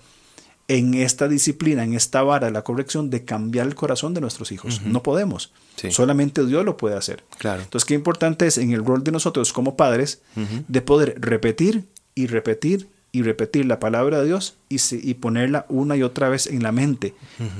en 0.70 0.94
esta 0.94 1.26
disciplina, 1.26 1.82
en 1.82 1.94
esta 1.94 2.22
vara 2.22 2.46
de 2.46 2.52
la 2.52 2.62
corrección, 2.62 3.10
de 3.10 3.24
cambiar 3.24 3.66
el 3.66 3.74
corazón 3.74 4.14
de 4.14 4.20
nuestros 4.20 4.52
hijos. 4.52 4.82
No 4.82 5.02
podemos. 5.02 5.52
Solamente 5.90 6.46
Dios 6.46 6.64
lo 6.64 6.76
puede 6.76 6.96
hacer. 6.96 7.24
Claro. 7.38 7.62
Entonces, 7.62 7.84
qué 7.84 7.94
importante 7.94 8.46
es 8.46 8.56
en 8.56 8.70
el 8.70 8.84
rol 8.84 9.02
de 9.02 9.10
nosotros 9.10 9.52
como 9.52 9.76
padres 9.76 10.22
de 10.68 10.80
poder 10.80 11.16
repetir 11.18 11.88
y 12.14 12.28
repetir 12.28 12.88
y 13.12 13.22
repetir 13.22 13.66
la 13.66 13.80
palabra 13.80 14.20
de 14.20 14.26
Dios 14.26 14.56
y, 14.68 14.78
y 14.92 15.14
ponerla 15.14 15.66
una 15.68 15.96
y 15.96 16.02
otra 16.02 16.28
vez 16.28 16.46
en 16.46 16.62
la 16.62 16.72
mente 16.72 17.14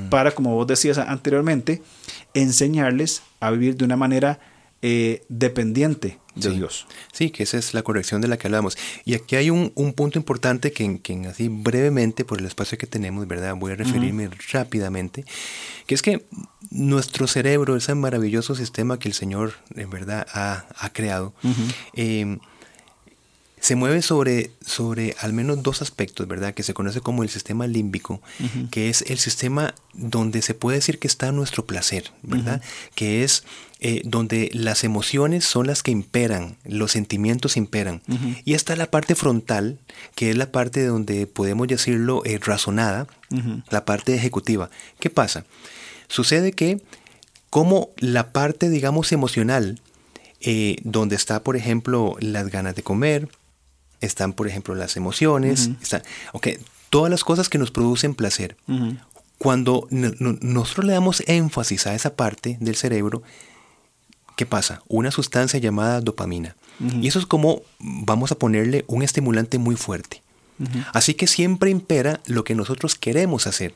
para, 0.09 0.33
como 0.33 0.55
vos 0.55 0.67
decías 0.67 0.99
anteriormente, 0.99 1.83
enseñarles 2.35 3.23
a 3.41 3.51
vivir 3.51 3.77
de 3.77 3.85
una 3.85 3.97
manera 3.97 4.39
eh, 4.83 5.25
dependiente 5.29 6.19
de 6.37 6.51
Dios. 6.53 6.87
Sí, 7.13 7.31
que 7.31 7.43
esa 7.43 7.59
es 7.59 7.75
la 7.75 7.83
corrección 7.83 8.23
de 8.23 8.29
la 8.29 8.39
que 8.39 8.47
hablamos. 8.47 8.79
Y 9.05 9.15
aquí 9.15 9.37
hay 9.37 9.51
un, 9.51 9.71
punto 9.95 10.19
importante 10.19 10.73
que, 10.73 11.01
que, 11.01 11.27
así 11.27 11.49
brevemente, 11.49 12.25
por 12.25 12.39
el 12.39 12.47
espacio 12.47 12.79
que 12.79 12.87
tenemos, 12.87 13.27
¿verdad? 13.29 13.55
Voy 13.57 13.73
a 13.73 13.77
referirme 13.77 14.31
rápidamente, 14.53 15.25
que 15.87 15.95
es 15.95 16.01
que 16.01 16.25
nuestro 16.71 17.27
cerebro, 17.27 17.77
ese 17.77 17.95
maravilloso 17.95 18.55
sistema 18.55 18.99
que 18.99 19.09
el 19.09 19.15
Señor 19.15 19.55
en 19.75 19.91
verdad 19.91 20.27
ha, 20.33 20.91
creado, 20.95 21.35
se 23.61 23.77
mueve 23.77 24.03
sobre, 24.03 24.51
sobre 24.65 25.15
al 25.21 25.33
menos 25.33 25.63
dos 25.63 25.83
aspectos, 25.83 26.27
¿verdad? 26.27 26.55
Que 26.55 26.63
se 26.63 26.75
conoce 26.75 27.01
como 27.01 27.23
el 27.23 27.29
sistema 27.29 27.67
límbico, 27.67 28.23
que 28.71 28.89
es 28.89 29.03
el 29.03 29.19
sistema 29.19 29.75
donde 29.93 30.43
se 30.43 30.55
puede 30.55 30.79
decir 30.79 30.99
que 30.99 31.07
está 31.07 31.31
nuestro 31.31 31.67
placer, 31.67 32.11
¿verdad? 32.23 32.63
Que 32.95 33.23
es 33.23 33.45
eh, 33.81 34.01
donde 34.05 34.51
las 34.55 34.83
emociones 34.83 35.45
son 35.45 35.67
las 35.67 35.83
que 35.83 35.91
imperan, 35.91 36.57
los 36.65 36.93
sentimientos 36.93 37.57
imperan. 37.57 38.03
Y 38.45 38.55
está 38.55 38.77
la 38.77 38.91
parte 38.91 39.15
frontal, 39.15 39.79
que 40.15 40.31
es 40.31 40.37
la 40.37 40.51
parte 40.51 40.85
donde 40.85 41.27
podemos 41.27 41.69
decirlo 41.69 42.23
eh, 42.25 42.39
razonada, 42.43 43.07
la 43.69 43.85
parte 43.85 44.15
ejecutiva. 44.15 44.71
¿Qué 44.99 45.11
pasa? 45.11 45.45
Sucede 46.09 46.53
que 46.53 46.83
como 47.51 47.91
la 47.99 48.33
parte, 48.33 48.71
digamos, 48.71 49.13
emocional, 49.13 49.81
eh, 50.41 50.77
donde 50.85 51.17
está, 51.17 51.43
por 51.43 51.57
ejemplo, 51.57 52.17
las 52.21 52.49
ganas 52.49 52.75
de 52.75 52.83
comer, 52.83 53.29
están, 54.01 54.33
por 54.33 54.49
ejemplo, 54.49 54.75
las 54.75 54.97
emociones, 54.97 55.71
están, 55.83 56.03
todas 56.91 57.11
las 57.11 57.25
cosas 57.25 57.49
que 57.49 57.59
nos 57.59 57.71
producen 57.71 58.15
placer. 58.15 58.57
Cuando 59.39 59.87
nosotros 59.91 60.85
le 60.85 60.93
damos 60.93 61.23
énfasis 61.27 61.87
a 61.87 61.95
esa 61.95 62.15
parte 62.15 62.59
del 62.61 62.77
cerebro, 62.77 63.23
¿qué 64.37 64.47
pasa? 64.47 64.83
Una 64.89 65.11
sustancia 65.11 65.59
llamada 65.59 66.01
dopamina. 66.01 66.57
Y 67.01 67.09
eso 67.09 67.19
es 67.19 67.27
como, 67.27 67.63
vamos 67.79 68.33
a 68.33 68.37
ponerle 68.37 68.85
un 68.87 69.03
estimulante 69.03 69.59
muy 69.59 69.77
fuerte. 69.77 70.23
Así 70.93 71.15
que 71.15 71.27
siempre 71.27 71.71
impera 71.71 72.21
lo 72.27 72.45
que 72.45 72.55
nosotros 72.55 72.95
queremos 72.95 73.47
hacer, 73.47 73.75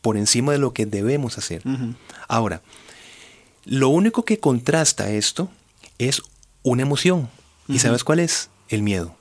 por 0.00 0.16
encima 0.16 0.52
de 0.52 0.58
lo 0.58 0.72
que 0.72 0.86
debemos 0.86 1.38
hacer. 1.38 1.62
Ahora, 2.28 2.62
lo 3.64 3.88
único 3.88 4.24
que 4.24 4.38
contrasta 4.38 5.10
esto 5.10 5.50
es 5.98 6.22
una 6.62 6.82
emoción. 6.82 7.28
¿Y 7.68 7.78
sabes 7.78 8.04
cuál 8.04 8.20
es? 8.20 8.50
El 8.68 8.82
miedo. 8.82 9.16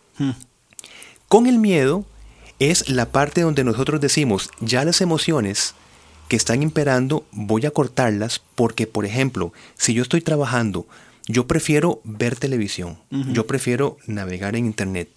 Con 1.28 1.48
el 1.48 1.60
miedo 1.60 2.06
es 2.60 2.90
la 2.90 3.12
parte 3.12 3.42
donde 3.42 3.64
nosotros 3.64 4.02
decimos, 4.02 4.50
ya 4.60 4.84
las 4.84 5.02
emociones 5.02 5.76
que 6.28 6.36
están 6.36 6.62
imperando 6.62 7.26
voy 7.32 7.66
a 7.66 7.72
cortarlas 7.72 8.42
porque, 8.56 8.88
por 8.88 9.06
ejemplo, 9.06 9.52
si 9.78 9.94
yo 9.94 10.04
estoy 10.04 10.22
trabajando, 10.22 10.88
yo 11.28 11.48
prefiero 11.48 12.02
ver 12.04 12.36
televisión, 12.36 12.98
yo 13.10 13.46
prefiero 13.48 13.98
navegar 14.08 14.56
en 14.56 14.66
Internet. 14.66 15.10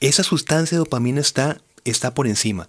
Esa 0.00 0.22
sustancia 0.22 0.76
de 0.76 0.80
dopamina 0.80 1.20
está, 1.20 1.60
está 1.84 2.12
por 2.14 2.26
encima. 2.26 2.68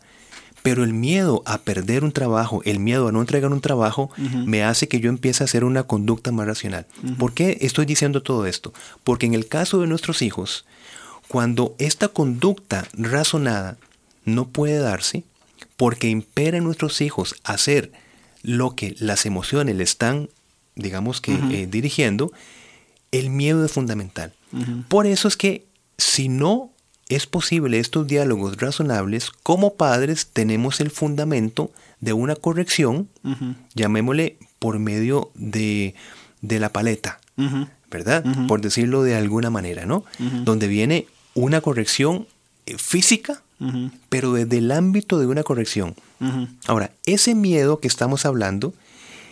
Pero 0.64 0.84
el 0.84 0.94
miedo 0.94 1.44
a 1.46 1.60
perder 1.60 2.04
un 2.04 2.12
trabajo, 2.12 2.62
el 2.66 2.80
miedo 2.80 3.08
a 3.08 3.12
no 3.12 3.22
entregar 3.22 3.52
un 3.52 3.62
trabajo, 3.62 4.10
me 4.18 4.64
hace 4.64 4.88
que 4.88 5.00
yo 5.00 5.10
empiece 5.10 5.44
a 5.44 5.46
hacer 5.46 5.64
una 5.64 5.84
conducta 5.84 6.32
más 6.32 6.48
racional. 6.48 6.88
¿Por 7.20 7.34
qué 7.34 7.58
estoy 7.62 7.86
diciendo 7.86 8.24
todo 8.24 8.46
esto? 8.48 8.74
Porque 9.04 9.25
en 9.25 9.34
el 9.34 9.48
caso 9.48 9.80
de 9.82 9.88
nuestros 9.88 10.22
hijos, 10.22 10.66
cuando 11.27 11.75
esta 11.79 12.08
conducta 12.10 12.88
razonada 12.94 13.77
no 14.25 14.48
puede 14.50 14.79
darse, 14.79 15.24
porque 15.77 16.10
impera 16.10 16.58
en 16.58 16.63
nuestros 16.63 17.01
hijos 17.01 17.36
hacer 17.44 17.91
lo 18.41 18.75
que 18.75 18.96
las 19.00 19.25
emociones 19.25 19.75
le 19.75 19.84
están, 19.84 20.29
digamos 20.75 21.22
que, 21.22 21.34
eh, 21.34 21.67
dirigiendo, 21.70 22.32
el 23.12 23.29
miedo 23.29 23.65
es 23.65 23.72
fundamental. 23.72 24.34
Por 24.88 25.05
eso 25.05 25.27
es 25.27 25.36
que 25.36 25.65
si 25.98 26.29
no 26.29 26.72
es 27.10 27.27
posible 27.27 27.79
estos 27.79 28.08
diálogos 28.08 28.58
razonables, 28.58 29.29
como 29.32 29.75
padres 29.75 30.27
tenemos 30.32 30.79
el 30.79 30.91
fundamento 30.91 31.72
de 32.00 32.13
una 32.13 32.36
corrección, 32.36 33.10
llamémosle 33.74 34.38
por 34.60 34.79
medio 34.79 35.32
de, 35.36 35.94
de 36.41 36.60
la 36.60 36.70
paleta, 36.70 37.20
¿verdad? 37.91 38.24
Por 38.48 38.62
decirlo 38.62 39.03
de 39.03 39.15
alguna 39.15 39.50
manera, 39.50 39.86
¿no? 39.86 40.05
Donde 40.44 40.67
viene 40.67 41.08
una 41.36 41.62
corrección 41.62 42.27
eh, 42.65 42.77
física, 42.77 43.42
pero 44.10 44.34
desde 44.34 44.58
el 44.58 44.72
ámbito 44.72 45.18
de 45.20 45.27
una 45.27 45.44
corrección. 45.44 45.96
Ahora, 46.65 46.92
ese 47.06 47.36
miedo 47.36 47.80
que 47.80 47.88
estamos 47.88 48.25
hablando 48.25 48.74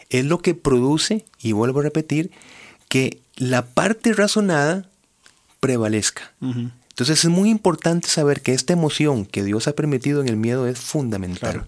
es 0.10 0.26
lo 0.26 0.40
que 0.40 0.54
produce, 0.54 1.26
y 1.40 1.52
vuelvo 1.54 1.80
a 1.80 1.84
repetir, 1.84 2.32
que 2.88 3.20
la 3.36 3.66
parte 3.66 4.14
razonada 4.14 4.88
prevalezca. 5.60 6.32
Entonces 6.42 7.24
es 7.24 7.30
muy 7.30 7.50
importante 7.50 8.08
saber 8.08 8.42
que 8.42 8.54
esta 8.54 8.74
emoción 8.74 9.26
que 9.26 9.44
Dios 9.44 9.68
ha 9.68 9.74
permitido 9.74 10.22
en 10.22 10.30
el 10.30 10.38
miedo 10.38 10.68
es 10.68 10.80
fundamental. 10.80 11.68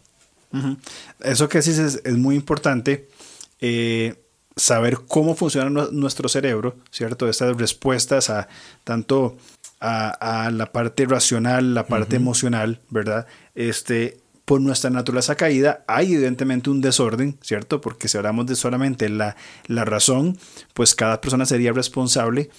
Eso 1.21 1.49
que 1.49 1.57
dices 1.57 1.79
es, 1.79 2.01
es 2.05 2.17
muy 2.17 2.35
importante. 2.35 3.09
Eh, 3.59 4.15
saber 4.55 4.99
cómo 5.07 5.35
funciona 5.35 5.69
nuestro 5.91 6.29
cerebro, 6.29 6.75
¿cierto? 6.91 7.27
Estas 7.27 7.57
respuestas 7.57 8.29
a 8.29 8.47
tanto 8.83 9.37
a, 9.85 10.49
la 10.51 10.71
parte 10.71 11.05
racional, 11.05 11.73
la 11.73 11.85
parte 11.87 12.15
emocional, 12.15 12.81
¿verdad? 12.89 13.27
Este, 13.53 14.17
por 14.45 14.61
nuestra 14.61 14.89
naturaleza 14.89 15.35
caída 15.35 15.83
hay 15.87 16.13
evidentemente 16.13 16.69
un 16.69 16.81
desorden, 16.81 17.37
¿cierto? 17.41 17.81
Porque 17.81 18.07
si 18.07 18.17
hablamos 18.17 18.45
de 18.45 18.55
solamente 18.55 19.09
la, 19.09 19.35
la 19.67 19.85
razón, 19.85 20.37
pues 20.73 20.95
cada 20.95 21.19
persona 21.19 21.45
sería 21.45 21.73
responsable 21.73 22.49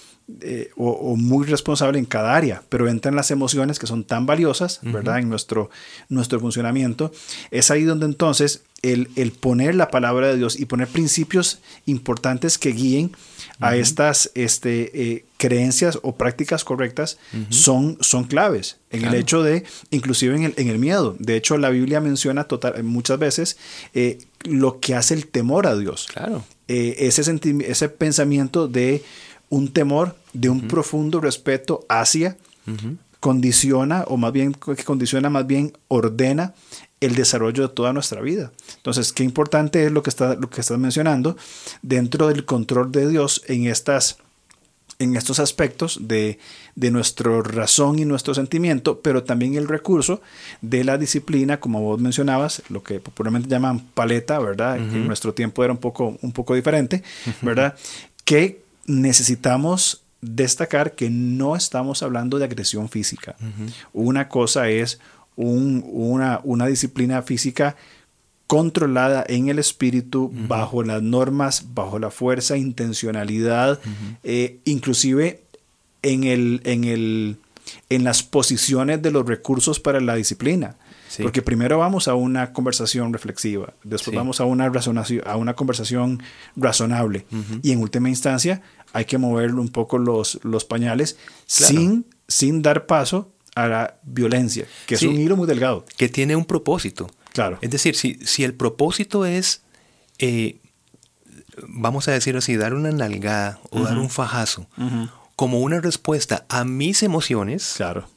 eh, 0.41 0.71
o, 0.75 1.15
muy 1.15 1.45
responsable 1.45 1.99
en 1.99 2.05
cada 2.05 2.35
área, 2.35 2.61
pero 2.67 2.89
entran 2.89 3.15
las 3.15 3.31
emociones 3.31 3.79
que 3.79 3.87
son 3.87 4.03
tan 4.03 4.25
valiosas, 4.25 4.81
¿verdad? 4.83 5.19
En 5.19 5.29
nuestro, 5.29 5.69
nuestro 6.09 6.41
funcionamiento. 6.41 7.13
Es 7.49 7.71
ahí 7.71 7.83
donde 7.83 8.05
entonces 8.05 8.63
el, 8.81 9.09
el, 9.15 9.31
poner 9.31 9.75
la 9.75 9.89
palabra 9.89 10.27
de 10.27 10.37
Dios 10.37 10.59
y 10.59 10.65
poner 10.65 10.87
principios 10.87 11.59
importantes 11.85 12.57
que 12.57 12.71
guíen 12.71 13.11
a 13.59 13.75
estas 13.75 14.31
este, 14.35 14.91
eh, 14.93 15.25
creencias 15.37 15.99
o 16.03 16.15
prácticas 16.15 16.63
correctas 16.63 17.17
son, 17.49 17.97
son 18.01 18.25
claves 18.25 18.77
en 18.91 19.05
el 19.05 19.15
hecho 19.15 19.41
de, 19.41 19.63
inclusive 19.89 20.35
en 20.35 20.43
el, 20.43 20.53
en 20.57 20.67
el, 20.67 20.77
miedo. 20.77 21.15
De 21.19 21.35
hecho, 21.35 21.57
la 21.57 21.69
Biblia 21.69 21.99
menciona 21.99 22.43
total, 22.43 22.83
muchas 22.83 23.17
veces 23.17 23.57
eh, 23.93 24.19
lo 24.41 24.79
que 24.79 24.95
hace 24.95 25.15
el 25.15 25.27
temor 25.27 25.65
a 25.65 25.75
Dios. 25.75 26.07
Claro. 26.13 26.43
Eh, 26.67 26.95
ese, 26.99 27.21
ese 27.67 27.89
pensamiento 27.89 28.67
de 28.67 29.03
un 29.49 29.69
temor, 29.69 30.15
de 30.33 30.49
un 30.49 30.67
profundo 30.67 31.19
respeto 31.19 31.85
hacia, 31.89 32.37
condiciona, 33.19 34.03
o 34.07 34.17
más 34.17 34.33
bien, 34.33 34.53
que 34.53 34.83
condiciona, 34.83 35.29
más 35.29 35.47
bien 35.47 35.73
ordena 35.87 36.53
el 36.99 37.15
desarrollo 37.15 37.67
de 37.67 37.73
toda 37.73 37.93
nuestra 37.93 38.21
vida. 38.21 38.51
Entonces, 38.77 39.13
qué 39.13 39.23
importante 39.23 39.85
es 39.85 39.91
lo 39.91 40.03
que, 40.03 40.09
está, 40.09 40.35
lo 40.35 40.49
que 40.49 40.61
estás 40.61 40.77
mencionando 40.77 41.37
dentro 41.81 42.27
del 42.27 42.45
control 42.45 42.91
de 42.91 43.07
Dios 43.07 43.43
en, 43.47 43.67
estas, 43.67 44.17
en 44.97 45.15
estos 45.15 45.39
aspectos 45.39 45.99
de, 46.07 46.39
de 46.75 46.91
nuestra 46.91 47.41
razón 47.41 47.99
y 47.99 48.05
nuestro 48.05 48.33
sentimiento, 48.33 48.99
pero 49.01 49.23
también 49.23 49.55
el 49.55 49.67
recurso 49.67 50.21
de 50.61 50.83
la 50.83 50.97
disciplina, 50.97 51.59
como 51.59 51.81
vos 51.81 51.99
mencionabas, 51.99 52.63
lo 52.69 52.81
que 52.81 52.99
popularmente 52.99 53.47
llaman 53.47 53.79
paleta, 53.79 54.39
¿verdad? 54.39 54.77
Que 54.77 54.95
en 54.95 55.07
nuestro 55.07 55.33
tiempo 55.33 55.63
era 55.63 55.73
un 55.73 55.79
poco, 55.79 56.17
un 56.21 56.31
poco 56.31 56.55
diferente, 56.55 57.03
¿verdad? 57.41 57.75
Que 58.23 58.61
necesitamos 58.87 60.01
destacar 60.21 60.93
que 60.93 61.09
no 61.09 61.55
estamos 61.55 62.01
hablando 62.01 62.39
de 62.39 62.45
agresión 62.45 62.89
física. 62.89 63.35
Una 63.93 64.29
cosa 64.29 64.69
es 64.69 64.99
una, 65.37 66.41
una, 66.43 66.65
disciplina 66.65 67.21
física 67.21 67.75
controlada 68.47 69.25
en 69.27 69.49
el 69.49 69.59
espíritu, 69.59 70.31
bajo 70.47 70.83
las 70.83 71.01
normas, 71.01 71.73
bajo 71.73 71.99
la 71.99 72.11
fuerza, 72.11 72.57
intencionalidad, 72.57 73.79
eh, 74.23 74.59
inclusive 74.65 75.43
en, 76.01 76.23
el, 76.23 76.61
en, 76.63 76.83
el, 76.85 77.37
en 77.89 78.03
las 78.03 78.23
posiciones 78.23 79.01
de 79.01 79.11
los 79.11 79.25
recursos 79.25 79.79
para 79.79 79.99
la 80.01 80.15
disciplina. 80.15 80.75
Porque 81.21 81.41
primero 81.41 81.79
vamos 81.79 82.07
a 82.07 82.15
una 82.15 82.53
conversación 82.53 83.13
reflexiva, 83.13 83.73
después 83.83 84.15
vamos 84.15 84.39
a 84.39 84.45
una, 84.45 84.71
a 85.25 85.37
una 85.37 85.53
conversación 85.55 86.21
razonable. 86.55 87.25
Y 87.63 87.71
en 87.71 87.81
última 87.81 88.09
instancia 88.09 88.61
hay 88.93 89.05
que 89.05 89.17
mover 89.17 89.53
un 89.53 89.69
poco 89.69 89.97
los, 89.97 90.39
los 90.43 90.65
pañales 90.65 91.17
sin, 91.45 92.05
sin 92.27 92.61
dar 92.61 92.85
paso 92.85 93.31
a 93.63 93.67
la 93.67 93.99
violencia, 94.03 94.65
que 94.85 94.97
Sí. 94.97 95.05
es 95.05 95.11
un 95.11 95.19
hilo 95.19 95.35
muy 95.35 95.47
delgado. 95.47 95.85
que 95.97 96.09
tiene 96.09 96.35
un 96.35 96.45
propósito. 96.45 97.09
Claro. 97.33 97.57
Es 97.61 97.69
decir, 97.71 97.95
si, 97.95 98.15
si 98.25 98.43
el 98.43 98.53
propósito 98.53 99.25
es, 99.25 99.61
eh, 100.19 100.57
vamos 101.67 102.07
a 102.07 102.11
decirlo 102.11 102.39
así, 102.39 102.55
dar 102.55 102.73
una 102.73 102.91
nalgada 102.91 103.59
o 103.71 103.81
dar 103.81 103.97
un 103.97 104.09
fajazo 104.09 104.67
como 105.35 105.59
una 105.59 105.79
respuesta 105.81 106.45
a 106.49 106.63
mis 106.65 107.03
emociones, 107.03 107.73
Claro. 107.77 108.07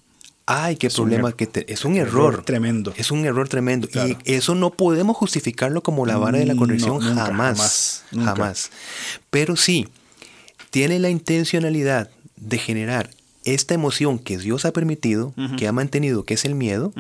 ay, 0.47 0.77
qué 0.77 0.87
Es 0.89 0.95
problema, 0.95 1.33
que 1.33 1.47
te- 1.47 1.71
es 1.73 1.85
un 1.85 1.97
error 1.97 2.33
error. 2.35 2.45
tremendo. 2.45 2.93
Es 2.97 3.11
un 3.11 3.25
error 3.25 3.49
tremendo. 3.49 3.89
Claro. 3.89 4.17
Y 4.25 4.33
eso 4.35 4.55
no 4.55 4.71
podemos 4.71 5.17
justificarlo 5.17 5.83
como 5.83 6.07
la 6.07 6.17
vara 6.17 6.39
de 6.39 6.47
la 6.47 6.55
No, 6.55 6.61
corrección 6.61 6.99
nunca, 7.05 7.27
jamás. 7.27 8.05
jamás. 8.11 8.25
Jamás. 8.27 8.71
Pero 9.31 9.57
sí, 9.57 9.89
tiene 10.71 10.99
la 10.99 11.11
intencionalidad 11.11 12.11
de 12.37 12.59
generar 12.59 13.11
esta 13.45 13.75
emoción 13.75 14.19
que 14.19 14.39
Dios 14.39 14.65
ha 14.65 14.73
permitido, 14.73 15.35
que 15.57 15.67
ha 15.67 15.73
mantenido, 15.73 16.25
que 16.25 16.35
es 16.35 16.45
el 16.45 16.55
miedo, 16.55 16.93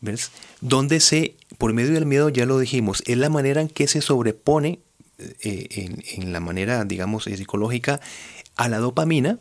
¿ves? 0.00 0.30
Donde 0.60 1.00
se, 1.00 1.36
por 1.58 1.72
medio 1.72 1.94
del 1.94 2.06
miedo, 2.06 2.28
ya 2.28 2.46
lo 2.46 2.58
dijimos, 2.58 3.02
es 3.06 3.16
la 3.16 3.30
manera 3.30 3.60
en 3.60 3.68
que 3.68 3.88
se 3.88 4.00
sobrepone 4.00 4.80
eh, 5.18 5.68
en, 5.70 6.02
en 6.22 6.32
la 6.32 6.40
manera, 6.40 6.84
digamos, 6.84 7.26
eh, 7.26 7.36
psicológica 7.36 8.00
a 8.56 8.68
la 8.68 8.78
dopamina, 8.78 9.38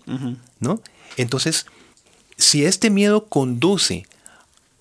¿no? 0.59 0.81
Entonces, 1.17 1.65
si 2.37 2.65
este 2.65 2.89
miedo 2.89 3.25
conduce 3.25 4.05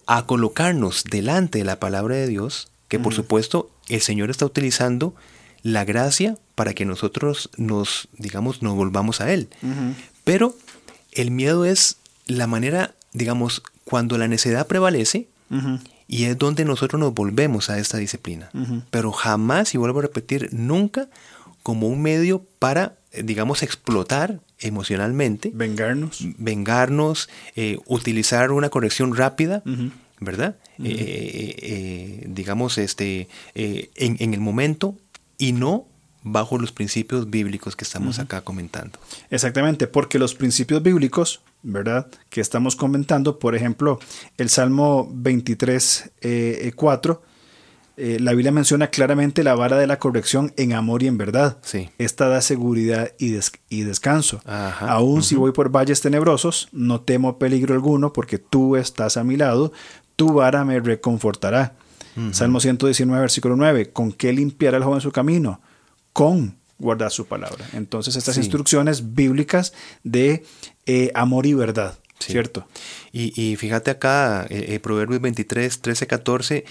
a 0.07 0.27
colocarnos 0.27 1.05
delante 1.05 1.59
de 1.59 1.65
la 1.65 1.79
palabra 1.79 2.17
de 2.17 2.27
Dios, 2.27 2.69
que 2.89 2.99
por 2.99 3.15
supuesto 3.15 3.71
el 3.89 4.03
Señor 4.03 4.31
está 4.31 4.45
utilizando 4.45 5.15
la 5.63 5.85
gracia 5.85 6.37
para 6.55 6.75
que 6.75 6.85
nosotros 6.85 7.51
nos, 7.57 8.09
digamos, 8.19 8.63
nos 8.63 8.75
volvamos 8.75 9.21
a 9.21 9.33
Él. 9.33 9.49
Pero 10.25 10.55
el 11.13 11.31
miedo 11.31 11.65
es 11.65 11.99
la 12.27 12.47
manera, 12.47 12.95
digamos, 13.13 13.63
cuando 13.85 14.19
la 14.19 14.29
necedad 14.29 14.67
prevalece, 14.67 15.29
y 16.09 16.25
es 16.25 16.39
donde 16.39 16.65
nosotros 16.65 16.99
nos 16.99 17.13
volvemos 17.15 17.69
a 17.71 17.79
esta 17.79 17.99
disciplina. 17.99 18.51
Pero 18.91 19.13
jamás, 19.13 19.75
y 19.75 19.79
vuelvo 19.79 19.99
a 19.99 20.03
repetir, 20.03 20.49
nunca 20.53 21.09
como 21.63 21.89
un 21.89 22.03
medio 22.03 22.45
para, 22.59 22.97
eh, 23.13 23.23
digamos, 23.23 23.63
explotar 23.63 24.41
emocionalmente, 24.59 25.51
Vengarnos. 25.55 26.25
vengarnos, 26.39 27.29
eh, 27.55 27.79
utilizar 27.87 28.51
una 28.53 28.69
corrección 28.69 29.15
rápida. 29.17 29.63
¿verdad? 30.21 30.57
Eh, 30.83 32.25
digamos, 32.29 32.79
este, 32.79 33.29
en, 33.55 34.17
en 34.21 34.35
el 34.35 34.41
momento 34.41 34.97
y 35.37 35.53
no 35.53 35.87
bajo 36.25 36.59
los 36.59 36.73
principios 36.73 37.29
bíblicos 37.31 37.75
que 37.77 37.85
estamos 37.85 38.19
acá 38.19 38.43
comentando. 38.43 38.99
Exactamente, 39.31 39.87
porque 39.87 40.19
los 40.19 40.35
principios 40.35 40.83
bíblicos, 40.83 41.41
¿verdad? 41.63 42.07
Que 42.31 42.41
estamos 42.41 42.77
comentando, 42.77 43.39
por 43.39 43.55
ejemplo, 43.57 43.99
el 44.39 44.49
Salmo 44.49 45.09
23, 45.13 46.11
eh, 46.21 46.73
4, 46.77 47.23
eh, 47.99 48.19
la 48.21 48.33
Biblia 48.33 48.53
menciona 48.53 48.87
claramente 48.89 49.43
la 49.45 49.55
vara 49.55 49.77
de 49.77 49.87
la 49.87 49.99
corrección 49.99 50.53
en 50.57 50.73
amor 50.73 51.03
y 51.03 51.09
en 51.09 51.19
verdad. 51.19 51.59
Sí. 51.63 51.91
Esta 51.99 52.29
da 52.29 52.41
seguridad 52.41 53.13
y, 53.19 53.31
des- 53.31 53.53
y 53.69 53.83
descanso. 53.83 54.41
Ajá, 54.47 54.91
Aún 54.93 55.23
si 55.23 55.35
voy 55.35 55.53
por 55.53 55.71
valles 55.71 56.01
tenebrosos, 56.01 56.69
no 56.73 57.01
temo 57.03 57.39
peligro 57.39 57.75
alguno, 57.75 58.13
porque 58.13 58.39
tú 58.39 58.77
estás 58.77 59.17
a 59.17 59.25
mi 59.25 59.37
lado, 59.37 59.73
tu 60.17 60.33
vara 60.35 60.65
me 60.65 60.81
reconfortará. 60.81 61.75
Salmo 62.33 62.61
119, 62.61 63.21
versículo 63.21 63.57
9, 63.57 63.91
¿con 63.91 64.13
qué 64.13 64.33
limpiará 64.35 64.77
el 64.77 64.85
joven 64.85 65.01
su 65.01 65.13
camino? 65.13 65.61
Con 66.13 66.57
guardar 66.79 67.11
su 67.13 67.27
palabra. 67.27 67.65
Entonces, 67.75 68.17
estas 68.17 68.35
Sí. 68.35 68.41
instrucciones 68.41 69.15
bíblicas 69.15 69.73
de 70.03 70.45
eh, 70.87 71.13
amor 71.15 71.47
y 71.47 71.55
verdad, 71.55 71.99
Sí. 72.19 72.33
¿cierto? 72.33 72.67
Y, 73.13 73.41
y 73.41 73.55
fíjate 73.57 73.91
acá, 73.93 74.47
eh, 74.51 74.67
eh, 74.71 74.81
Proverbios 74.81 75.21
23, 75.21 75.81
13, 75.81 76.07
14, 76.09 76.65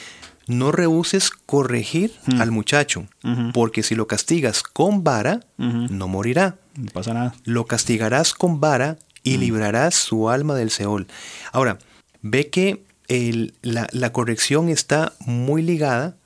no 0.47 0.71
rehuses 0.73 1.29
corregir 1.29 2.11
al 2.39 2.51
muchacho, 2.51 3.07
porque 3.53 3.83
si 3.83 3.95
lo 3.95 4.07
castigas 4.07 4.63
con 4.63 5.03
vara, 5.03 5.41
no 5.57 6.07
morirá. 6.09 6.57
No 6.75 6.91
pasa 6.91 7.13
nada. 7.13 7.35
Lo 7.45 7.65
castigarás 7.67 8.33
con 8.33 8.59
vara 8.59 8.97
y 9.23 9.37
librarás 9.37 9.95
su 9.95 10.29
alma 10.29 10.55
del 10.55 10.71
Seol. 10.71 11.07
Ahora, 11.53 11.77
ve 12.21 12.49
que 12.49 12.83
el- 13.07 13.53
la, 13.61 13.87
la 13.91 14.11
corrección 14.11 14.67
está 14.67 15.13
muy 15.19 15.61
ligada, 15.61 16.17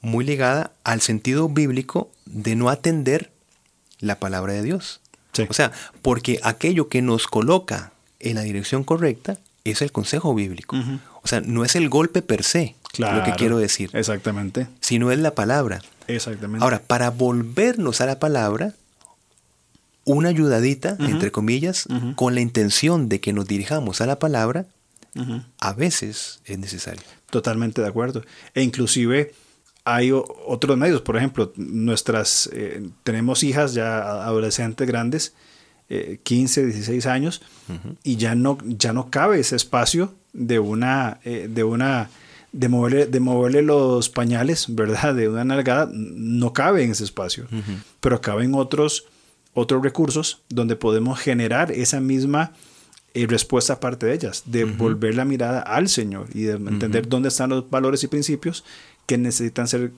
muy 0.00 0.24
ligada 0.24 0.72
al 0.84 1.00
sentido 1.00 1.48
bíblico 1.48 2.10
de 2.26 2.56
no 2.56 2.68
atender 2.68 3.30
la 4.00 4.18
palabra 4.18 4.52
de 4.52 4.62
Dios. 4.62 5.00
Sí. 5.32 5.46
O 5.48 5.52
sea, 5.52 5.72
porque 6.02 6.40
aquello 6.42 6.88
que 6.88 7.02
nos 7.02 7.26
coloca 7.26 7.92
en 8.20 8.36
la 8.36 8.42
dirección 8.42 8.84
correcta 8.84 9.38
es 9.64 9.82
el 9.82 9.92
consejo 9.92 10.34
bíblico. 10.34 10.76
O 11.22 11.28
sea, 11.28 11.40
no 11.40 11.64
es 11.64 11.76
el 11.76 11.88
golpe 11.88 12.22
per 12.22 12.42
se, 12.42 12.74
lo 12.96 13.22
que 13.24 13.32
quiero 13.32 13.58
decir, 13.58 13.90
Exactamente. 13.92 14.66
sino 14.80 15.10
es 15.10 15.18
la 15.18 15.34
palabra. 15.34 15.82
Exactamente. 16.06 16.64
Ahora, 16.64 16.80
para 16.80 17.10
volvernos 17.10 18.00
a 18.00 18.06
la 18.06 18.18
palabra, 18.18 18.74
una 20.04 20.30
ayudadita, 20.30 20.96
entre 21.00 21.30
comillas, 21.30 21.86
con 22.16 22.34
la 22.34 22.40
intención 22.40 23.08
de 23.08 23.20
que 23.20 23.32
nos 23.32 23.46
dirijamos 23.46 24.00
a 24.00 24.06
la 24.06 24.18
palabra, 24.18 24.66
a 25.58 25.72
veces 25.72 26.40
es 26.44 26.58
necesario. 26.58 27.02
Totalmente 27.30 27.82
de 27.82 27.88
acuerdo. 27.88 28.22
E 28.54 28.62
inclusive 28.62 29.34
hay 29.94 30.12
otros 30.12 30.76
medios, 30.76 31.00
por 31.00 31.16
ejemplo, 31.16 31.52
nuestras, 31.56 32.48
eh, 32.52 32.88
tenemos 33.04 33.42
hijas 33.42 33.74
ya 33.74 34.24
adolescentes 34.24 34.86
grandes, 34.86 35.34
eh, 35.88 36.20
15, 36.22 36.66
16 36.66 37.06
años, 37.06 37.42
y 38.02 38.16
ya 38.16 38.34
no, 38.34 38.58
ya 38.64 38.92
no 38.92 39.10
cabe 39.10 39.40
ese 39.40 39.56
espacio 39.56 40.14
de 40.34 40.58
una, 40.58 41.20
eh, 41.24 41.48
de 41.50 41.64
una, 41.64 42.10
de 42.52 42.68
moverle, 42.68 43.06
de 43.06 43.20
moverle 43.20 43.62
los 43.62 44.10
pañales, 44.10 44.66
¿verdad? 44.68 45.14
De 45.14 45.28
una 45.28 45.44
nalgada, 45.44 45.88
no 45.92 46.52
cabe 46.52 46.84
en 46.84 46.90
ese 46.90 47.04
espacio, 47.04 47.46
pero 48.00 48.20
caben 48.20 48.54
otros, 48.54 49.06
otros 49.54 49.82
recursos 49.82 50.42
donde 50.50 50.76
podemos 50.76 51.18
generar 51.18 51.72
esa 51.72 52.00
misma 52.00 52.52
eh, 53.14 53.26
respuesta 53.26 53.72
aparte 53.72 54.06
de 54.06 54.14
ellas, 54.14 54.42
de 54.44 54.64
volver 54.64 55.14
la 55.14 55.24
mirada 55.24 55.60
al 55.60 55.88
Señor 55.88 56.28
y 56.34 56.42
de 56.42 56.52
entender 56.52 57.08
dónde 57.08 57.30
están 57.30 57.48
los 57.48 57.68
valores 57.70 58.04
y 58.04 58.06
principios 58.06 58.64
que 59.08 59.16
necesitan 59.16 59.66
ser, 59.68 59.90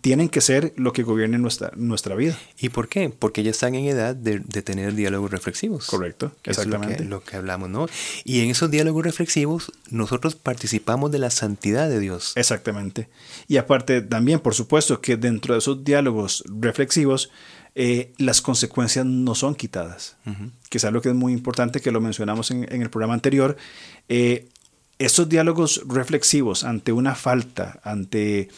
tienen 0.00 0.28
que 0.28 0.40
ser 0.40 0.72
lo 0.76 0.92
que 0.92 1.04
gobierne 1.04 1.38
nuestra, 1.38 1.70
nuestra 1.76 2.16
vida. 2.16 2.36
¿Y 2.58 2.70
por 2.70 2.88
qué? 2.88 3.08
Porque 3.08 3.44
ya 3.44 3.52
están 3.52 3.76
en 3.76 3.84
edad 3.86 4.16
de, 4.16 4.40
de 4.40 4.62
tener 4.62 4.94
diálogos 4.96 5.30
reflexivos. 5.30 5.86
Correcto, 5.86 6.32
Que 6.42 6.50
es 6.50 6.56
lo 6.58 6.62
que- 6.64 6.68
exactamente. 6.70 7.04
lo 7.04 7.22
que 7.22 7.36
hablamos, 7.36 7.70
¿no? 7.70 7.86
Y 8.24 8.40
en 8.40 8.50
esos 8.50 8.68
diálogos 8.68 9.04
reflexivos, 9.04 9.70
nosotros 9.90 10.34
participamos 10.34 11.12
de 11.12 11.20
la 11.20 11.30
santidad 11.30 11.88
de 11.88 12.00
Dios. 12.00 12.32
Exactamente. 12.34 13.08
Y 13.46 13.58
aparte 13.58 14.02
también, 14.02 14.40
por 14.40 14.54
supuesto, 14.56 15.00
que 15.00 15.16
dentro 15.16 15.54
de 15.54 15.58
esos 15.60 15.84
diálogos 15.84 16.42
reflexivos, 16.48 17.30
eh, 17.76 18.12
las 18.18 18.42
consecuencias 18.42 19.06
no 19.06 19.36
son 19.36 19.54
quitadas, 19.54 20.16
que 20.68 20.78
es 20.78 20.84
algo 20.84 21.00
que 21.00 21.10
es 21.10 21.14
muy 21.14 21.32
importante, 21.32 21.80
que 21.80 21.92
lo 21.92 22.00
mencionamos 22.00 22.50
en, 22.50 22.70
en 22.70 22.82
el 22.82 22.90
programa 22.90 23.14
anterior. 23.14 23.56
Eh, 24.08 24.48
estos 25.04 25.28
diálogos 25.28 25.82
reflexivos 25.86 26.64
ante 26.64 26.92
una 26.92 27.14
falta, 27.14 27.80
ante 27.84 28.48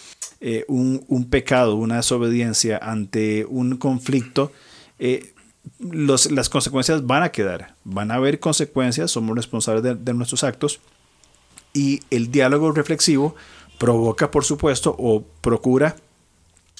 eh, 0.40 0.64
un, 0.68 1.26
pecado, 1.30 1.76
una 1.76 1.96
desobediencia, 1.96 2.78
ante 2.78 3.44
un 3.48 3.76
conflicto, 3.76 4.52
eh, 4.98 5.32
las 5.80 6.48
consecuencias 6.50 7.06
van 7.06 7.22
a 7.22 7.30
quedar, 7.32 7.74
van 7.84 8.10
a 8.10 8.14
haber 8.14 8.38
consecuencias, 8.40 9.10
somos 9.10 9.34
responsables 9.36 9.82
de- 9.82 9.94
de 9.94 10.12
nuestros 10.14 10.44
actos, 10.44 10.80
y 11.72 12.00
el 12.10 12.30
diálogo 12.30 12.70
reflexivo 12.72 13.34
provoca, 13.78 14.30
por 14.30 14.44
supuesto, 14.44 14.94
o 14.98 15.24
procura 15.40 15.96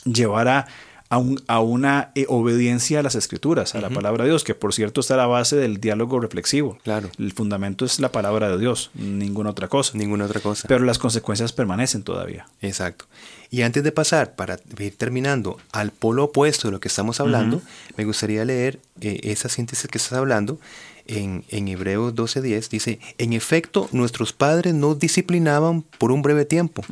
llevar 0.05 0.49
a, 0.49 0.67
a, 1.15 1.19
un- 1.19 1.41
a 1.47 1.61
una 1.61 2.11
eh, 2.15 2.27
obediencia 2.29 3.01
a 3.01 3.03
las 3.03 3.15
escrituras, 3.15 3.75
a 3.75 3.81
la 3.81 3.91
palabra 3.91 4.25
de 4.25 4.31
Dios, 4.31 4.43
que 4.45 4.55
por 4.55 4.75
cierto 4.75 5.01
está 5.01 5.15
a 5.15 5.19
la 5.19 5.27
base 5.27 5.57
del 5.57 5.79
diálogo 5.81 6.19
reflexivo. 6.19 6.79
Claro. 6.83 7.09
El 7.19 7.33
fundamento 7.33 7.85
es 7.85 8.01
la 8.01 8.11
palabra 8.11 8.49
de 8.49 8.59
Dios, 8.59 8.91
ninguna 8.95 9.51
otra 9.51 9.69
cosa. 9.69 9.97
Ninguna 9.97 10.25
otra 10.25 10.41
cosa. 10.41 10.67
Pero 10.69 10.85
las 10.85 10.99
consecuencias 10.99 11.53
permanecen 11.53 12.03
todavía. 12.03 12.47
Exacto. 12.61 13.05
Y 13.51 13.63
antes 13.63 13.85
de 13.85 13.93
pasar, 13.93 14.35
para 14.35 14.59
ir 14.79 14.97
terminando, 14.97 15.59
al 15.71 15.93
polo 15.93 16.25
opuesto 16.25 16.69
de 16.69 16.73
lo 16.73 16.81
que 16.81 16.89
estamos 16.89 17.21
hablando, 17.21 17.63
me 17.97 18.05
gustaría 18.05 18.45
leer 18.45 18.81
eh, 19.01 19.21
esa 19.23 19.49
síntesis 19.49 19.89
que 19.89 19.99
estás 19.99 20.15
hablando 20.19 20.59
en, 21.07 21.45
en 21.49 21.69
Hebreos 21.69 22.15
12:10. 22.15 22.69
Dice, 22.69 23.01
en 23.19 23.33
efecto, 23.33 23.89
nuestros 23.93 24.33
padres 24.33 24.75
nos 24.75 24.99
disciplinaban 24.99 25.83
por 25.99 26.13
un 26.13 26.23
breve 26.23 26.45
tiempo, 26.45 26.83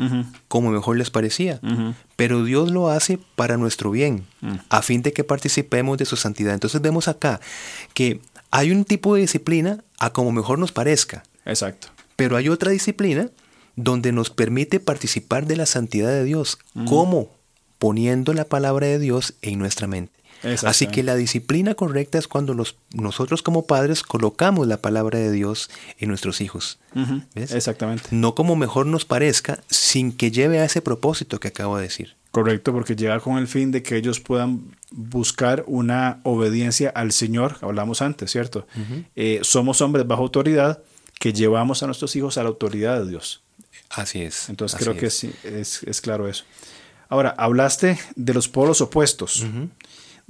como 0.48 0.70
mejor 0.70 0.96
les 0.96 1.10
parecía, 1.10 1.60
pero 2.16 2.44
Dios 2.44 2.70
lo 2.70 2.88
hace 2.88 3.18
para 3.36 3.56
nuestro 3.56 3.90
bien, 3.90 4.26
a 4.68 4.82
fin 4.82 5.02
de 5.02 5.12
que 5.12 5.24
participemos 5.24 5.98
de 5.98 6.04
su 6.04 6.16
santidad. 6.16 6.54
Entonces 6.54 6.80
vemos 6.80 7.08
acá 7.08 7.40
que 7.94 8.20
hay 8.50 8.70
un 8.70 8.84
tipo 8.84 9.14
de 9.14 9.22
disciplina 9.22 9.82
a 9.98 10.12
como 10.12 10.32
mejor 10.32 10.58
nos 10.58 10.72
parezca. 10.72 11.22
Exacto. 11.44 11.88
Pero 12.16 12.36
hay 12.36 12.48
otra 12.48 12.70
disciplina 12.70 13.30
donde 13.76 14.12
nos 14.12 14.30
permite 14.30 14.80
participar 14.80 15.46
de 15.46 15.56
la 15.56 15.66
santidad 15.66 16.10
de 16.10 16.24
Dios. 16.24 16.58
¿Cómo? 16.86 17.30
Poniendo 17.78 18.34
la 18.34 18.44
palabra 18.44 18.86
de 18.86 18.98
Dios 18.98 19.34
en 19.42 19.58
nuestra 19.58 19.86
mente. 19.86 20.12
Así 20.64 20.86
que 20.86 21.02
la 21.02 21.14
disciplina 21.14 21.74
correcta 21.74 22.18
es 22.18 22.28
cuando 22.28 22.54
los, 22.54 22.76
nosotros 22.92 23.42
como 23.42 23.66
padres 23.66 24.02
colocamos 24.02 24.66
la 24.66 24.78
palabra 24.78 25.18
de 25.18 25.30
Dios 25.30 25.70
en 25.98 26.08
nuestros 26.08 26.40
hijos. 26.40 26.78
Exactamente. 27.34 28.08
No 28.10 28.34
como 28.34 28.56
mejor 28.56 28.86
nos 28.86 29.04
parezca, 29.04 29.62
sin 29.68 30.12
que 30.12 30.30
lleve 30.30 30.58
a 30.58 30.64
ese 30.64 30.82
propósito 30.82 31.40
que 31.40 31.48
acabo 31.48 31.76
de 31.76 31.84
decir. 31.84 32.16
Correcto, 32.32 32.72
porque 32.72 32.96
llega 32.96 33.20
con 33.20 33.36
el 33.36 33.46
fin 33.46 33.70
de 33.72 33.82
que 33.82 33.96
ellos 33.96 34.18
puedan 34.18 34.62
buscar 34.90 35.64
una 35.66 36.20
obediencia 36.22 36.88
al 36.88 37.12
Señor, 37.12 37.58
hablamos 37.60 38.00
antes, 38.00 38.30
¿cierto? 38.30 38.66
Eh, 39.16 39.40
somos 39.42 39.80
hombres 39.82 40.06
bajo 40.06 40.22
autoridad 40.22 40.82
que 41.18 41.32
llevamos 41.32 41.82
a 41.82 41.86
nuestros 41.86 42.16
hijos 42.16 42.38
a 42.38 42.42
la 42.42 42.48
autoridad 42.48 43.00
de 43.00 43.10
Dios. 43.10 43.42
Así 43.90 44.22
es. 44.22 44.48
Entonces 44.48 44.80
creo 44.80 44.96
que 44.96 45.10
sí, 45.10 45.32
es, 45.44 46.00
claro 46.00 46.26
eso. 46.26 46.44
Ahora, 47.08 47.34
hablaste 47.36 47.98
de 48.16 48.32
los 48.32 48.48
polos 48.48 48.80
opuestos, 48.80 49.44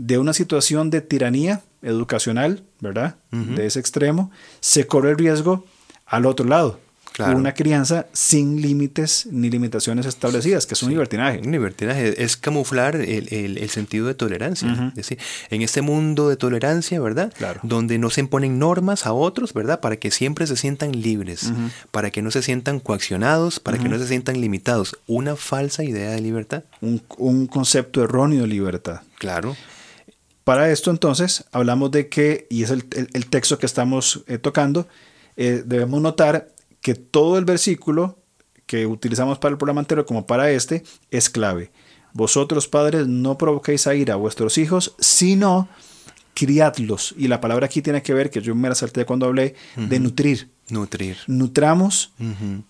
de 0.04 0.18
una 0.18 0.32
situación 0.32 0.90
de 0.90 1.00
tiranía 1.00 1.62
educacional, 1.80 2.64
¿verdad? 2.80 3.14
De 3.30 3.66
ese 3.66 3.78
extremo, 3.78 4.32
se 4.58 4.86
corre 4.88 5.10
el 5.10 5.18
riesgo 5.18 5.64
al 6.06 6.26
otro 6.26 6.46
lado 6.46 6.80
una 7.34 7.54
crianza 7.54 8.06
sin 8.12 8.60
límites 8.62 9.26
ni 9.30 9.50
limitaciones 9.50 10.06
establecidas, 10.06 10.66
que 10.66 10.74
es 10.74 10.82
un 10.82 10.90
libertinaje. 10.90 11.40
Un 11.44 11.52
libertinaje 11.52 12.22
es 12.22 12.36
camuflar 12.36 12.96
el, 12.96 13.70
sentido 13.70 14.06
de 14.06 14.14
tolerancia. 14.14 14.90
Es 14.90 14.94
decir, 14.94 15.18
en 15.50 15.62
este 15.62 15.82
mundo 15.82 16.28
de 16.28 16.36
tolerancia, 16.36 17.00
¿verdad? 17.00 17.32
Donde 17.62 17.98
no 17.98 18.10
se 18.10 18.20
imponen 18.20 18.58
normas 18.58 19.06
a 19.06 19.12
otros, 19.12 19.52
¿verdad? 19.52 19.80
Para 19.80 19.96
que 19.96 20.10
siempre 20.10 20.46
se 20.46 20.56
sientan 20.56 20.92
libres, 20.92 21.52
para 21.90 22.10
que 22.10 22.22
no 22.22 22.30
se 22.30 22.42
sientan 22.42 22.80
coaccionados, 22.80 23.60
para 23.60 23.78
que 23.78 23.88
no 23.88 23.98
se 23.98 24.06
sientan 24.06 24.40
limitados. 24.40 24.96
Una 25.06 25.36
falsa 25.36 25.84
idea 25.84 26.10
de 26.10 26.20
libertad. 26.20 26.64
Un, 26.80 27.46
concepto 27.46 28.02
erróneo 28.02 28.42
de 28.42 28.48
libertad. 28.48 29.02
Claro. 29.18 29.56
Para 30.44 30.70
esto 30.70 30.90
entonces 30.90 31.44
hablamos 31.52 31.90
de 31.90 32.08
que, 32.08 32.46
y 32.50 32.62
es 32.64 32.70
el, 32.70 32.84
texto 33.30 33.58
que 33.58 33.66
estamos 33.66 34.24
eh, 34.26 34.38
tocando, 34.38 34.88
eh, 35.36 35.62
debemos 35.64 36.00
notar 36.00 36.48
que 36.80 36.94
todo 36.94 37.38
el 37.38 37.44
versículo 37.44 38.18
que 38.66 38.86
utilizamos 38.86 39.38
para 39.38 39.52
el 39.52 39.58
programa 39.58 39.80
anterior 39.80 40.04
como 40.04 40.26
para 40.26 40.50
este 40.50 40.82
es 41.10 41.30
clave. 41.30 41.70
Vosotros 42.12 42.68
padres 42.68 43.06
no 43.06 43.38
provoquéis 43.38 43.86
a 43.86 43.94
ira 43.94 44.14
a 44.14 44.16
vuestros 44.16 44.58
hijos, 44.58 44.94
sino 44.98 45.68
criadlos. 46.34 47.14
Y 47.16 47.28
la 47.28 47.40
palabra 47.40 47.66
aquí 47.66 47.82
tiene 47.82 48.02
que 48.02 48.14
ver, 48.14 48.30
que 48.30 48.40
yo 48.40 48.54
me 48.54 48.68
la 48.68 48.74
salté 48.74 49.04
cuando 49.04 49.26
hablé, 49.26 49.54
de 49.76 50.00
nutrir. 50.00 50.50
Nutrir. 50.68 51.18
Nutramos 51.26 52.12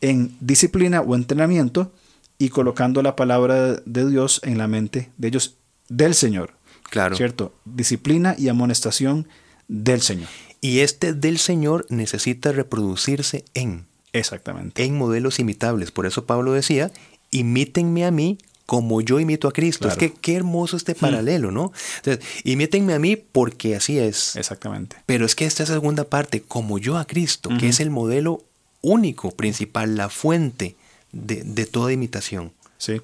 en 0.00 0.36
disciplina 0.40 1.00
o 1.00 1.14
entrenamiento 1.14 1.92
y 2.38 2.50
colocando 2.50 3.02
la 3.02 3.16
palabra 3.16 3.74
de 3.84 4.08
Dios 4.08 4.40
en 4.44 4.58
la 4.58 4.66
mente 4.66 5.10
de 5.16 5.28
ellos, 5.28 5.56
del 5.88 6.14
Señor. 6.14 6.54
Claro. 6.92 7.16
¿Cierto? 7.16 7.54
Disciplina 7.64 8.34
y 8.36 8.48
amonestación 8.48 9.26
del 9.66 10.02
Señor. 10.02 10.28
Y 10.60 10.80
este 10.80 11.14
del 11.14 11.38
Señor 11.38 11.86
necesita 11.88 12.52
reproducirse 12.52 13.46
en. 13.54 13.86
Exactamente. 14.12 14.84
En 14.84 14.98
modelos 14.98 15.38
imitables. 15.38 15.90
Por 15.90 16.04
eso 16.04 16.26
Pablo 16.26 16.52
decía, 16.52 16.92
imítenme 17.30 18.04
a 18.04 18.10
mí 18.10 18.36
como 18.66 19.00
yo 19.00 19.20
imito 19.20 19.48
a 19.48 19.52
Cristo. 19.52 19.88
Es 19.88 19.96
que 19.96 20.12
qué 20.12 20.36
hermoso 20.36 20.76
este 20.76 20.92
hmm. 20.92 21.00
paralelo, 21.00 21.50
¿no? 21.50 21.72
Entonces, 21.96 22.22
imítenme 22.44 22.92
a 22.92 22.98
mí 22.98 23.16
porque 23.16 23.74
así 23.74 23.98
es. 23.98 24.36
Exactamente. 24.36 24.96
Pero 25.06 25.24
es 25.24 25.34
que 25.34 25.46
esta 25.46 25.64
segunda 25.64 26.04
parte, 26.04 26.42
como 26.42 26.78
yo 26.78 26.98
a 26.98 27.06
Cristo, 27.06 27.48
que 27.58 27.68
es 27.68 27.80
el 27.80 27.88
modelo 27.88 28.44
único, 28.82 29.30
principal, 29.30 29.96
la 29.96 30.10
fuente 30.10 30.76
de, 31.12 31.64
toda 31.64 31.90
imitación. 31.90 32.52
Sí. 32.76 33.00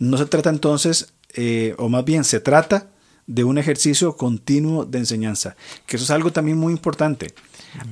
No 0.00 0.18
se 0.18 0.26
trata 0.26 0.50
entonces, 0.50 1.12
eh, 1.34 1.76
o 1.78 1.88
más 1.88 2.04
bien 2.04 2.24
se 2.24 2.40
trata 2.40 2.88
de 3.28 3.44
un 3.44 3.58
ejercicio 3.58 4.16
continuo 4.16 4.86
de 4.86 4.98
enseñanza, 4.98 5.54
que 5.86 5.96
eso 5.96 6.04
es 6.04 6.10
algo 6.10 6.32
también 6.32 6.58
muy 6.58 6.72
importante. 6.72 7.34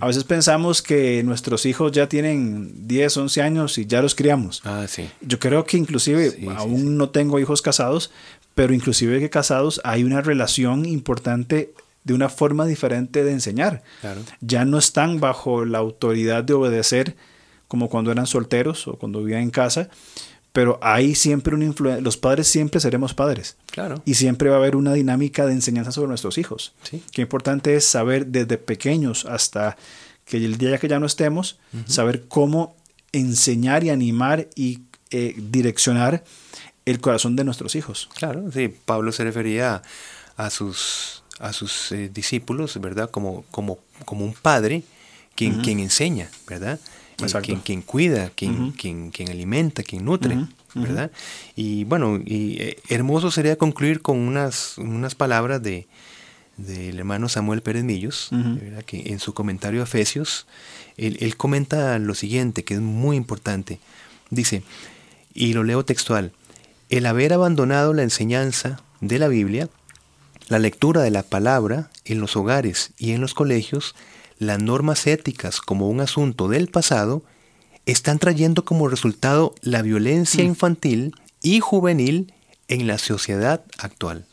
A 0.01 0.07
veces 0.07 0.25
pensamos 0.25 0.83
que 0.83 1.23
nuestros 1.23 1.67
hijos 1.67 1.93
ya 1.93 2.09
tienen 2.09 2.89
10, 2.89 3.17
11 3.19 3.43
años 3.43 3.79
y 3.79 3.87
ya 3.87 4.01
los 4.01 4.15
criamos. 4.15 4.63
Ah, 4.65 4.87
sí. 4.89 5.09
Yo 5.21 5.39
creo 5.39 5.65
que 5.65 5.77
inclusive, 5.77 6.49
aún 6.57 6.97
no 6.97 7.11
tengo 7.11 7.39
hijos 7.39 7.61
casados, 7.61 8.11
pero 8.55 8.73
inclusive 8.73 9.21
que 9.21 9.29
casados 9.29 9.81
hay 9.85 10.03
una 10.03 10.23
relación 10.23 10.87
importante 10.87 11.75
de 12.05 12.15
una 12.15 12.31
forma 12.31 12.65
diferente 12.65 13.23
de 13.23 13.33
enseñar. 13.33 13.83
Ya 14.41 14.65
no 14.65 14.79
están 14.79 15.21
bajo 15.21 15.67
la 15.67 15.79
autoridad 15.79 16.45
de 16.45 16.55
obedecer 16.55 17.15
como 17.69 17.91
cuando 17.91 18.11
eran 18.11 18.27
solteros 18.27 18.89
o 18.89 18.95
cuando 18.95 19.19
vivían 19.19 19.43
en 19.43 19.51
casa, 19.51 19.91
pero 20.57 20.79
hay 20.81 21.15
siempre 21.15 21.55
una 21.55 21.67
influencia, 21.67 22.01
los 22.01 22.17
padres 22.17 22.49
siempre 22.49 22.81
seremos 22.81 23.13
padres. 23.13 23.59
Claro. 23.71 24.01
Y 24.07 24.15
siempre 24.15 24.49
va 24.49 24.57
a 24.57 24.59
haber 24.59 24.75
una 24.75 24.95
dinámica 24.95 25.45
de 25.45 25.53
enseñanza 25.53 25.93
sobre 25.93 26.09
nuestros 26.09 26.39
hijos. 26.39 26.73
Sí. 26.83 27.03
Qué 27.13 27.21
importante 27.21 27.77
es 27.77 27.85
saber 27.85 28.29
desde 28.29 28.57
pequeños 28.57 29.27
hasta 29.27 29.77
que 30.25 30.39
el 30.39 30.57
día 30.57 30.79
que 30.79 30.89
ya 30.89 30.99
no 30.99 31.05
estemos, 31.05 31.59
saber 31.85 32.27
cómo 32.27 32.75
enseñar 33.13 33.85
y 33.85 33.91
animar 33.91 34.49
y 34.55 34.79
eh, 35.11 35.35
direccionar 35.37 36.25
el 36.87 37.01
corazón 37.03 37.37
de 37.37 37.45
nuestros 37.45 37.75
hijos. 37.75 38.09
Claro, 38.15 38.51
sí, 38.51 38.69
Pablo 38.69 39.13
se 39.13 39.25
refería 39.25 39.83
a 40.39 40.49
sus, 40.49 41.23
a 41.39 41.53
sus 41.53 41.93
eh, 41.93 42.09
discípulos, 42.09 42.81
¿verdad? 42.81 43.11
Como, 43.11 43.45
como, 43.51 43.79
como 44.07 44.25
un 44.25 44.33
padre 44.33 44.85
quien, 45.35 45.61
quien 45.61 45.81
enseña, 45.81 46.31
¿verdad? 46.49 46.81
Quien, 47.43 47.61
quien, 47.61 47.83
cuida, 47.83 48.31
quien, 48.35 48.73
quien, 48.73 49.11
quien, 49.11 49.31
alimenta, 49.31 49.83
quien 49.83 50.05
nutre, 50.05 50.37
¿verdad? 50.75 51.11
Y 51.55 51.85
bueno, 51.85 52.21
y 52.25 52.61
eh, 52.61 52.79
hermoso 52.89 53.31
sería 53.31 53.57
concluir 53.57 54.03
con 54.03 54.19
unas, 54.19 54.77
unas 54.79 55.15
palabras 55.15 55.63
de 55.63 55.87
del 56.57 56.99
hermano 56.99 57.29
Samuel 57.29 57.63
Pérez 57.63 57.85
Millos, 57.85 58.31
que 58.87 59.13
en 59.13 59.21
su 59.21 59.35
comentario 59.35 59.83
a 59.83 59.85
Efesios, 59.85 60.47
él, 60.97 61.19
él 61.21 61.37
comenta 61.37 61.99
lo 61.99 62.15
siguiente, 62.15 62.65
que 62.65 62.75
es 62.75 62.81
muy 62.81 63.17
importante. 63.17 63.79
Dice, 64.31 64.63
y 65.35 65.53
lo 65.53 65.65
leo 65.65 65.85
textual, 65.85 66.33
el 66.89 67.07
haber 67.07 67.33
abandonado 67.33 67.93
la 67.93 68.03
enseñanza 68.03 68.81
de 69.01 69.19
la 69.19 69.29
Biblia, 69.29 69.69
la 70.49 70.59
lectura 70.59 71.03
de 71.03 71.11
la 71.11 71.23
palabra 71.23 71.91
en 72.05 72.21
los 72.21 72.37
hogares 72.37 72.93
y 72.99 73.13
en 73.13 73.21
los 73.21 73.35
colegios, 73.35 73.95
las 74.39 74.63
normas 74.63 75.07
éticas 75.07 75.61
como 75.61 75.89
un 75.89 76.01
asunto 76.01 76.49
del 76.49 76.69
pasado, 76.69 77.23
están 77.87 78.19
trayendo 78.19 78.65
como 78.65 78.89
resultado 78.89 79.55
la 79.63 79.83
violencia 79.83 80.43
mm. 80.43 80.47
infantil 80.47 81.15
y 81.43 81.61
juvenil 81.61 82.33
en 82.69 82.87
la 82.87 82.99
sociedad 82.99 83.65
actual. 83.79 84.27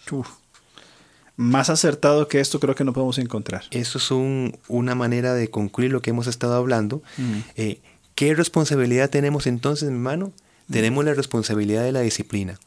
Más 1.36 1.70
acertado 1.70 2.28
que 2.28 2.39
esto 2.39 2.60
creo 2.60 2.76
que 2.76 2.84
no 2.84 2.94
podemos 2.94 3.18
encontrar. 3.18 3.63
Eso 3.72 3.98
es 3.98 4.12
una 4.68 4.96
manera 4.96 5.34
de 5.34 5.50
concluir 5.50 5.92
lo 5.92 6.02
que 6.02 6.10
hemos 6.10 6.28
estado 6.28 6.56
hablando. 6.56 7.02
Mm. 7.18 7.39
Eh, 7.56 7.82
¿Qué 8.16 8.36
responsabilidad 8.36 9.10
tenemos 9.10 9.48
entonces, 9.48 9.89
mi 9.89 9.96
hermano? 9.96 10.34
Mm. 10.68 10.74
Tenemos 10.74 11.06
la 11.06 11.13
responsabilidad 11.13 11.84
de 11.84 11.92
la 11.92 12.02
disciplina. 12.02 12.60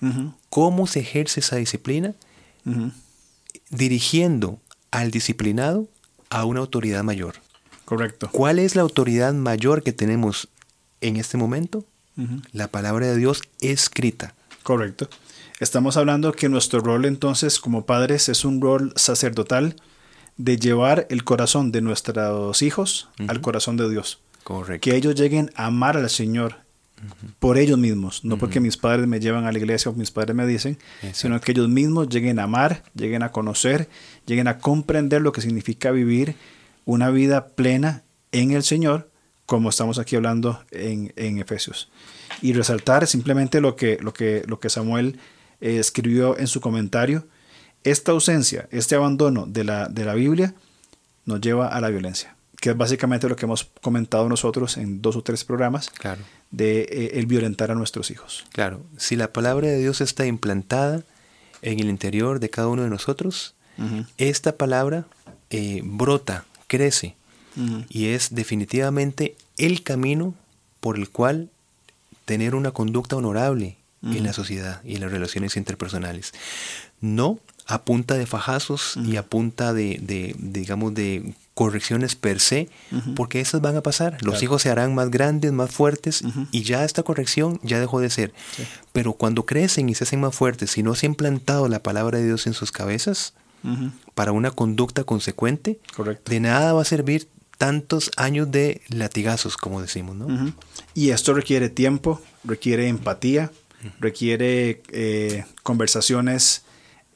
¿Cómo 0.51 0.87
se 0.87 1.01
ejerce 1.01 1.40
esa 1.40 1.57
disciplina? 1.57 2.14
Dirigiendo 3.70 4.61
al 4.90 5.11
disciplinado 5.11 5.88
a 6.30 6.44
una 6.44 6.60
autoridad 6.60 7.02
mayor. 7.02 7.36
Correcto. 7.84 8.28
¿Cuál 8.32 8.58
es 8.58 8.74
la 8.74 8.82
autoridad 8.82 9.32
mayor 9.32 9.82
que 9.82 9.92
tenemos 9.92 10.48
en 11.00 11.16
este 11.16 11.36
momento? 11.36 11.84
La 12.52 12.68
palabra 12.68 13.06
de 13.06 13.16
Dios 13.16 13.42
escrita. 13.60 14.34
Correcto. 14.62 15.08
Estamos 15.60 15.96
hablando 15.96 16.32
que 16.32 16.48
nuestro 16.48 16.80
rol 16.80 17.04
entonces 17.04 17.60
como 17.60 17.86
padres 17.86 18.28
es 18.28 18.44
un 18.44 18.60
rol 18.60 18.92
sacerdotal 18.96 19.76
de 20.36 20.58
llevar 20.58 21.06
el 21.10 21.24
corazón 21.24 21.72
de 21.72 21.82
nuestros 21.82 22.62
hijos 22.62 23.08
al 23.28 23.40
corazón 23.40 23.76
de 23.76 23.88
Dios. 23.88 24.18
Correcto. 24.44 24.82
Que 24.84 24.96
ellos 24.96 25.14
lleguen 25.14 25.50
a 25.54 25.66
amar 25.66 25.96
al 25.96 26.08
Señor 26.10 26.65
por 27.38 27.59
ellos 27.59 27.78
mismos, 27.78 28.24
no 28.24 28.38
porque 28.38 28.61
mis 28.61 28.76
padres 28.76 29.06
me 29.06 29.20
llevan 29.20 29.44
a 29.44 29.52
la 29.52 29.59
iglesia 29.59 29.90
o 29.90 29.94
mis 29.94 30.11
padres 30.11 30.35
me 30.35 30.46
dicen, 30.46 30.78
sino 31.12 31.40
que 31.40 31.52
ellos 31.52 31.68
mismos 31.68 32.09
lleguen 32.09 32.38
a 32.38 32.44
amar, 32.44 32.82
lleguen 32.94 33.22
a 33.22 33.32
conocer, 33.32 33.88
lleguen 34.26 34.48
a 34.48 34.59
comprender 34.59 35.20
lo 35.22 35.32
que 35.32 35.40
significa 35.40 35.90
vivir 35.90 36.37
una 36.85 37.11
vida 37.11 37.48
plena 37.48 38.02
en 38.32 38.52
el 38.52 38.62
Señor, 38.62 39.11
como 39.44 39.70
estamos 39.70 39.98
aquí 39.98 40.16
hablando 40.16 40.64
en, 40.70 41.38
Efesios. 41.38 41.90
Y 42.42 42.52
resaltar 42.54 43.06
simplemente 43.06 43.61
lo 43.61 43.76
que, 43.76 43.98
lo 44.00 44.12
que, 44.12 44.42
lo 44.46 44.59
que 44.59 44.70
Samuel 44.70 45.18
eh, 45.61 45.78
escribió 45.78 46.38
en 46.38 46.46
su 46.46 46.61
comentario, 46.61 47.26
esta 47.85 48.12
ausencia, 48.12 48.68
este 48.72 48.94
abandono 48.94 49.46
de 49.46 49.64
la, 49.64 49.88
de 49.88 50.04
la 50.04 50.14
Biblia 50.14 50.54
nos 51.24 51.40
lleva 51.40 51.68
a 51.68 51.80
la 51.80 51.90
violencia 51.90 52.36
que 52.66 52.72
es 52.72 52.76
básicamente 52.76 53.29
lo 53.29 53.37
que 53.37 53.44
hemos 53.44 53.70
comentado 53.81 54.29
nosotros 54.29 54.76
en 54.76 55.00
dos 55.00 55.14
o 55.14 55.22
tres 55.22 55.44
programas, 55.44 55.88
claro. 55.88 56.20
de 56.50 56.81
eh, 56.81 57.11
el 57.12 57.26
violentar 57.26 57.70
a 57.70 57.76
nuestros 57.76 58.11
hijos. 58.11 58.44
Claro, 58.50 58.85
si 58.96 59.14
la 59.14 59.33
palabra 59.33 59.68
de 59.68 59.79
Dios 59.79 60.00
está 60.00 60.26
implantada 60.26 61.05
en 61.62 61.79
el 61.79 61.88
interior 61.88 62.40
de 62.40 62.50
cada 62.50 62.66
uno 62.66 62.83
de 62.83 62.90
nosotros, 62.90 63.55
esta 64.18 64.57
palabra 64.57 65.07
eh, 65.50 65.81
brota, 65.85 66.44
crece 66.66 67.14
y 67.88 68.07
es 68.07 68.35
definitivamente 68.35 69.37
el 69.59 69.85
camino 69.85 70.35
por 70.81 70.96
el 70.96 71.09
cual 71.09 71.50
tener 72.24 72.57
una 72.57 72.72
conducta 72.72 73.14
honorable 73.14 73.76
en 74.02 74.24
la 74.24 74.33
sociedad 74.33 74.83
y 74.83 74.96
en 74.96 75.02
las 75.02 75.12
relaciones 75.12 75.57
interpersonales. 75.57 76.33
No 77.00 77.38
a 77.68 77.83
punta 77.85 78.14
de 78.14 78.26
fajazos 78.26 78.96
y 78.96 79.16
a 79.18 79.24
punta 79.24 79.72
de, 79.72 80.00
de, 80.02 80.35
digamos, 80.37 80.94
de 80.94 81.33
correcciones 81.56 82.16
per 82.16 82.38
se, 82.38 82.68
porque 83.14 83.40
esas 83.40 83.62
van 83.62 83.76
a 83.76 83.82
pasar. 83.82 84.18
Los 84.20 84.42
hijos 84.42 84.60
se 84.60 84.68
harán 84.68 84.94
más 84.94 85.10
grandes, 85.10 85.52
más 85.52 85.70
fuertes, 85.70 86.22
y 86.52 86.64
ya 86.64 86.84
esta 86.84 87.02
corrección 87.02 87.58
ya 87.62 87.80
dejó 87.80 87.98
de 87.98 88.10
ser. 88.10 88.34
Pero 88.92 89.14
cuando 89.14 89.46
crecen 89.46 89.88
y 89.88 89.94
se 89.94 90.04
hacen 90.04 90.20
más 90.20 90.36
fuertes, 90.36 90.76
y 90.76 90.82
no 90.82 90.94
se 90.94 91.06
ha 91.06 91.08
implantado 91.08 91.66
la 91.68 91.82
palabra 91.82 92.18
de 92.18 92.26
Dios 92.26 92.46
en 92.46 92.52
sus 92.52 92.72
cabezas, 92.72 93.32
para 94.14 94.32
una 94.32 94.50
conducta 94.50 95.04
consecuente, 95.04 95.80
de 96.26 96.40
nada 96.40 96.74
va 96.74 96.82
a 96.82 96.84
servir 96.84 97.26
tantos 97.56 98.10
años 98.18 98.50
de 98.50 98.82
latigazos, 98.90 99.56
como 99.56 99.80
decimos. 99.80 100.14
¿no? 100.14 100.52
Y 100.92 101.08
esto 101.08 101.32
requiere 101.32 101.70
tiempo, 101.70 102.20
requiere 102.44 102.86
empatía, 102.88 103.50
requiere 103.98 104.82
eh, 104.90 105.46
conversaciones 105.62 106.65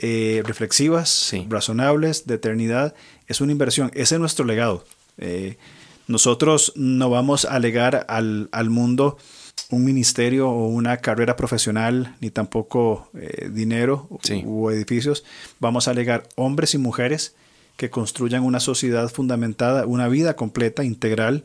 eh, 0.03 0.43
reflexivas, 0.47 1.31
razonables, 1.49 2.27
de 2.27 2.37
eternidad. 2.37 2.95
Es 3.27 3.43
una 3.43 3.53
inversión, 3.53 3.91
ese 3.95 4.15
es 4.15 4.19
nuestro 4.19 4.47
legado. 4.47 4.85
Eh, 5.19 5.59
nosotros 6.07 6.73
no 6.75 7.11
vamos 7.11 7.45
a 7.45 7.59
legar 7.59 8.07
al, 8.09 8.49
al, 8.51 8.71
mundo 8.71 9.19
un 9.69 9.85
ministerio 9.85 10.49
o 10.49 10.69
una 10.69 10.97
carrera 10.97 11.37
profesional, 11.37 12.17
ni 12.21 12.31
tampoco 12.31 13.11
eh, 13.15 13.51
dinero 13.53 14.09
u 14.45 14.71
edificios. 14.71 15.23
Vamos 15.59 15.87
a 15.87 15.93
legar 15.93 16.27
hombres 16.35 16.75
y 16.75 16.79
mujeres 16.79 17.35
que 17.77 17.91
construyan 17.91 18.43
una 18.43 18.61
sociedad 18.61 19.11
fundamentada, 19.11 19.85
una 19.85 20.09
vida 20.09 20.35
completa, 20.35 20.83
integral, 20.83 21.45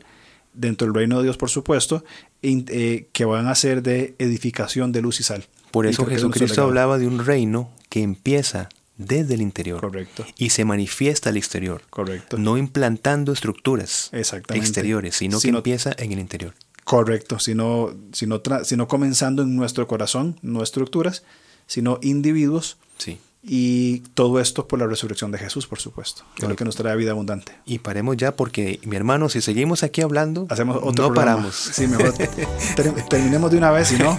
dentro 0.54 0.86
del 0.86 0.94
reino 0.94 1.18
de 1.18 1.24
Dios, 1.24 1.36
por 1.36 1.50
supuesto, 1.50 2.04
que 2.40 3.24
van 3.26 3.48
a 3.48 3.54
ser 3.54 3.82
de 3.82 4.14
edificación 4.18 4.92
de 4.92 5.02
luz 5.02 5.20
y 5.20 5.24
sal. 5.24 5.44
Por 5.70 5.86
eso 5.86 6.06
Jesucristo 6.06 6.62
hablaba 6.62 6.96
de 6.96 7.06
un 7.06 7.24
reino 7.24 7.70
que 7.96 8.02
empieza 8.02 8.68
desde 8.98 9.32
el 9.32 9.40
interior 9.40 9.80
Correcto. 9.80 10.26
y 10.36 10.50
se 10.50 10.66
manifiesta 10.66 11.30
al 11.30 11.38
exterior. 11.38 11.80
Correcto. 11.88 12.36
No 12.36 12.58
implantando 12.58 13.32
estructuras 13.32 14.10
exteriores, 14.12 15.16
sino, 15.16 15.40
que 15.40 15.48
empieza 15.48 15.94
en 15.96 16.12
el 16.12 16.18
interior. 16.18 16.52
Correcto, 16.84 17.38
sino, 17.38 17.94
sino, 18.12 18.42
sino 18.64 18.86
comenzando 18.86 19.44
en 19.44 19.56
nuestro 19.56 19.86
corazón, 19.86 20.38
no 20.42 20.62
estructuras, 20.62 21.22
sino 21.66 21.98
individuos 22.02 22.76
sí. 22.98 23.18
Y 23.48 24.00
todo 24.14 24.40
esto 24.40 24.66
por 24.66 24.80
la 24.80 24.88
resurrección 24.88 25.30
de 25.30 25.38
Jesús, 25.38 25.68
por 25.68 25.78
supuesto, 25.78 26.24
que 26.34 26.42
es 26.42 26.48
lo 26.48 26.56
que 26.56 26.64
nos 26.64 26.74
trae 26.74 26.96
vida 26.96 27.12
abundante. 27.12 27.52
Y 27.64 27.78
paremos 27.78 28.16
ya 28.16 28.34
porque, 28.34 28.80
mi 28.84 28.96
hermano, 28.96 29.28
si 29.28 29.40
seguimos 29.40 29.84
aquí 29.84 30.02
hablando, 30.02 30.48
Hacemos 30.50 30.78
otro 30.82 31.08
no 31.08 31.14
paramos. 31.14 31.54
Sí, 31.54 31.86
mejor 31.86 32.12
terminemos 33.08 33.52
de 33.52 33.58
una 33.58 33.70
vez, 33.70 33.92
y 33.92 33.98
no, 33.98 34.16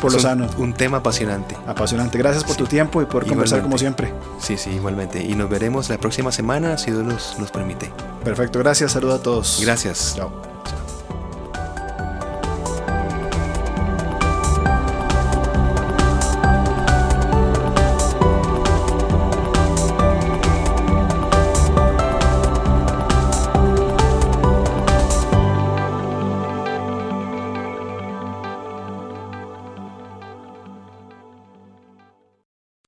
por 0.00 0.10
lo 0.10 0.18
sano. 0.18 0.48
Un 0.56 0.72
tema 0.72 0.98
apasionante. 0.98 1.54
Apasionante. 1.66 2.16
Gracias 2.16 2.44
por 2.44 2.56
tu 2.56 2.64
tiempo 2.64 3.02
y 3.02 3.04
por 3.04 3.26
conversar 3.26 3.60
como 3.60 3.76
siempre. 3.76 4.10
Sí, 4.40 4.56
sí, 4.56 4.70
igualmente. 4.70 5.22
Y 5.22 5.34
nos 5.34 5.50
veremos 5.50 5.90
la 5.90 5.98
próxima 5.98 6.32
semana, 6.32 6.78
si 6.78 6.90
Dios 6.92 7.04
nos, 7.04 7.38
nos 7.38 7.50
permite. 7.50 7.92
Perfecto, 8.24 8.58
gracias. 8.58 8.92
Saludos 8.92 9.20
a 9.20 9.22
todos. 9.22 9.58
Gracias. 9.60 10.14
Chao. 10.16 10.55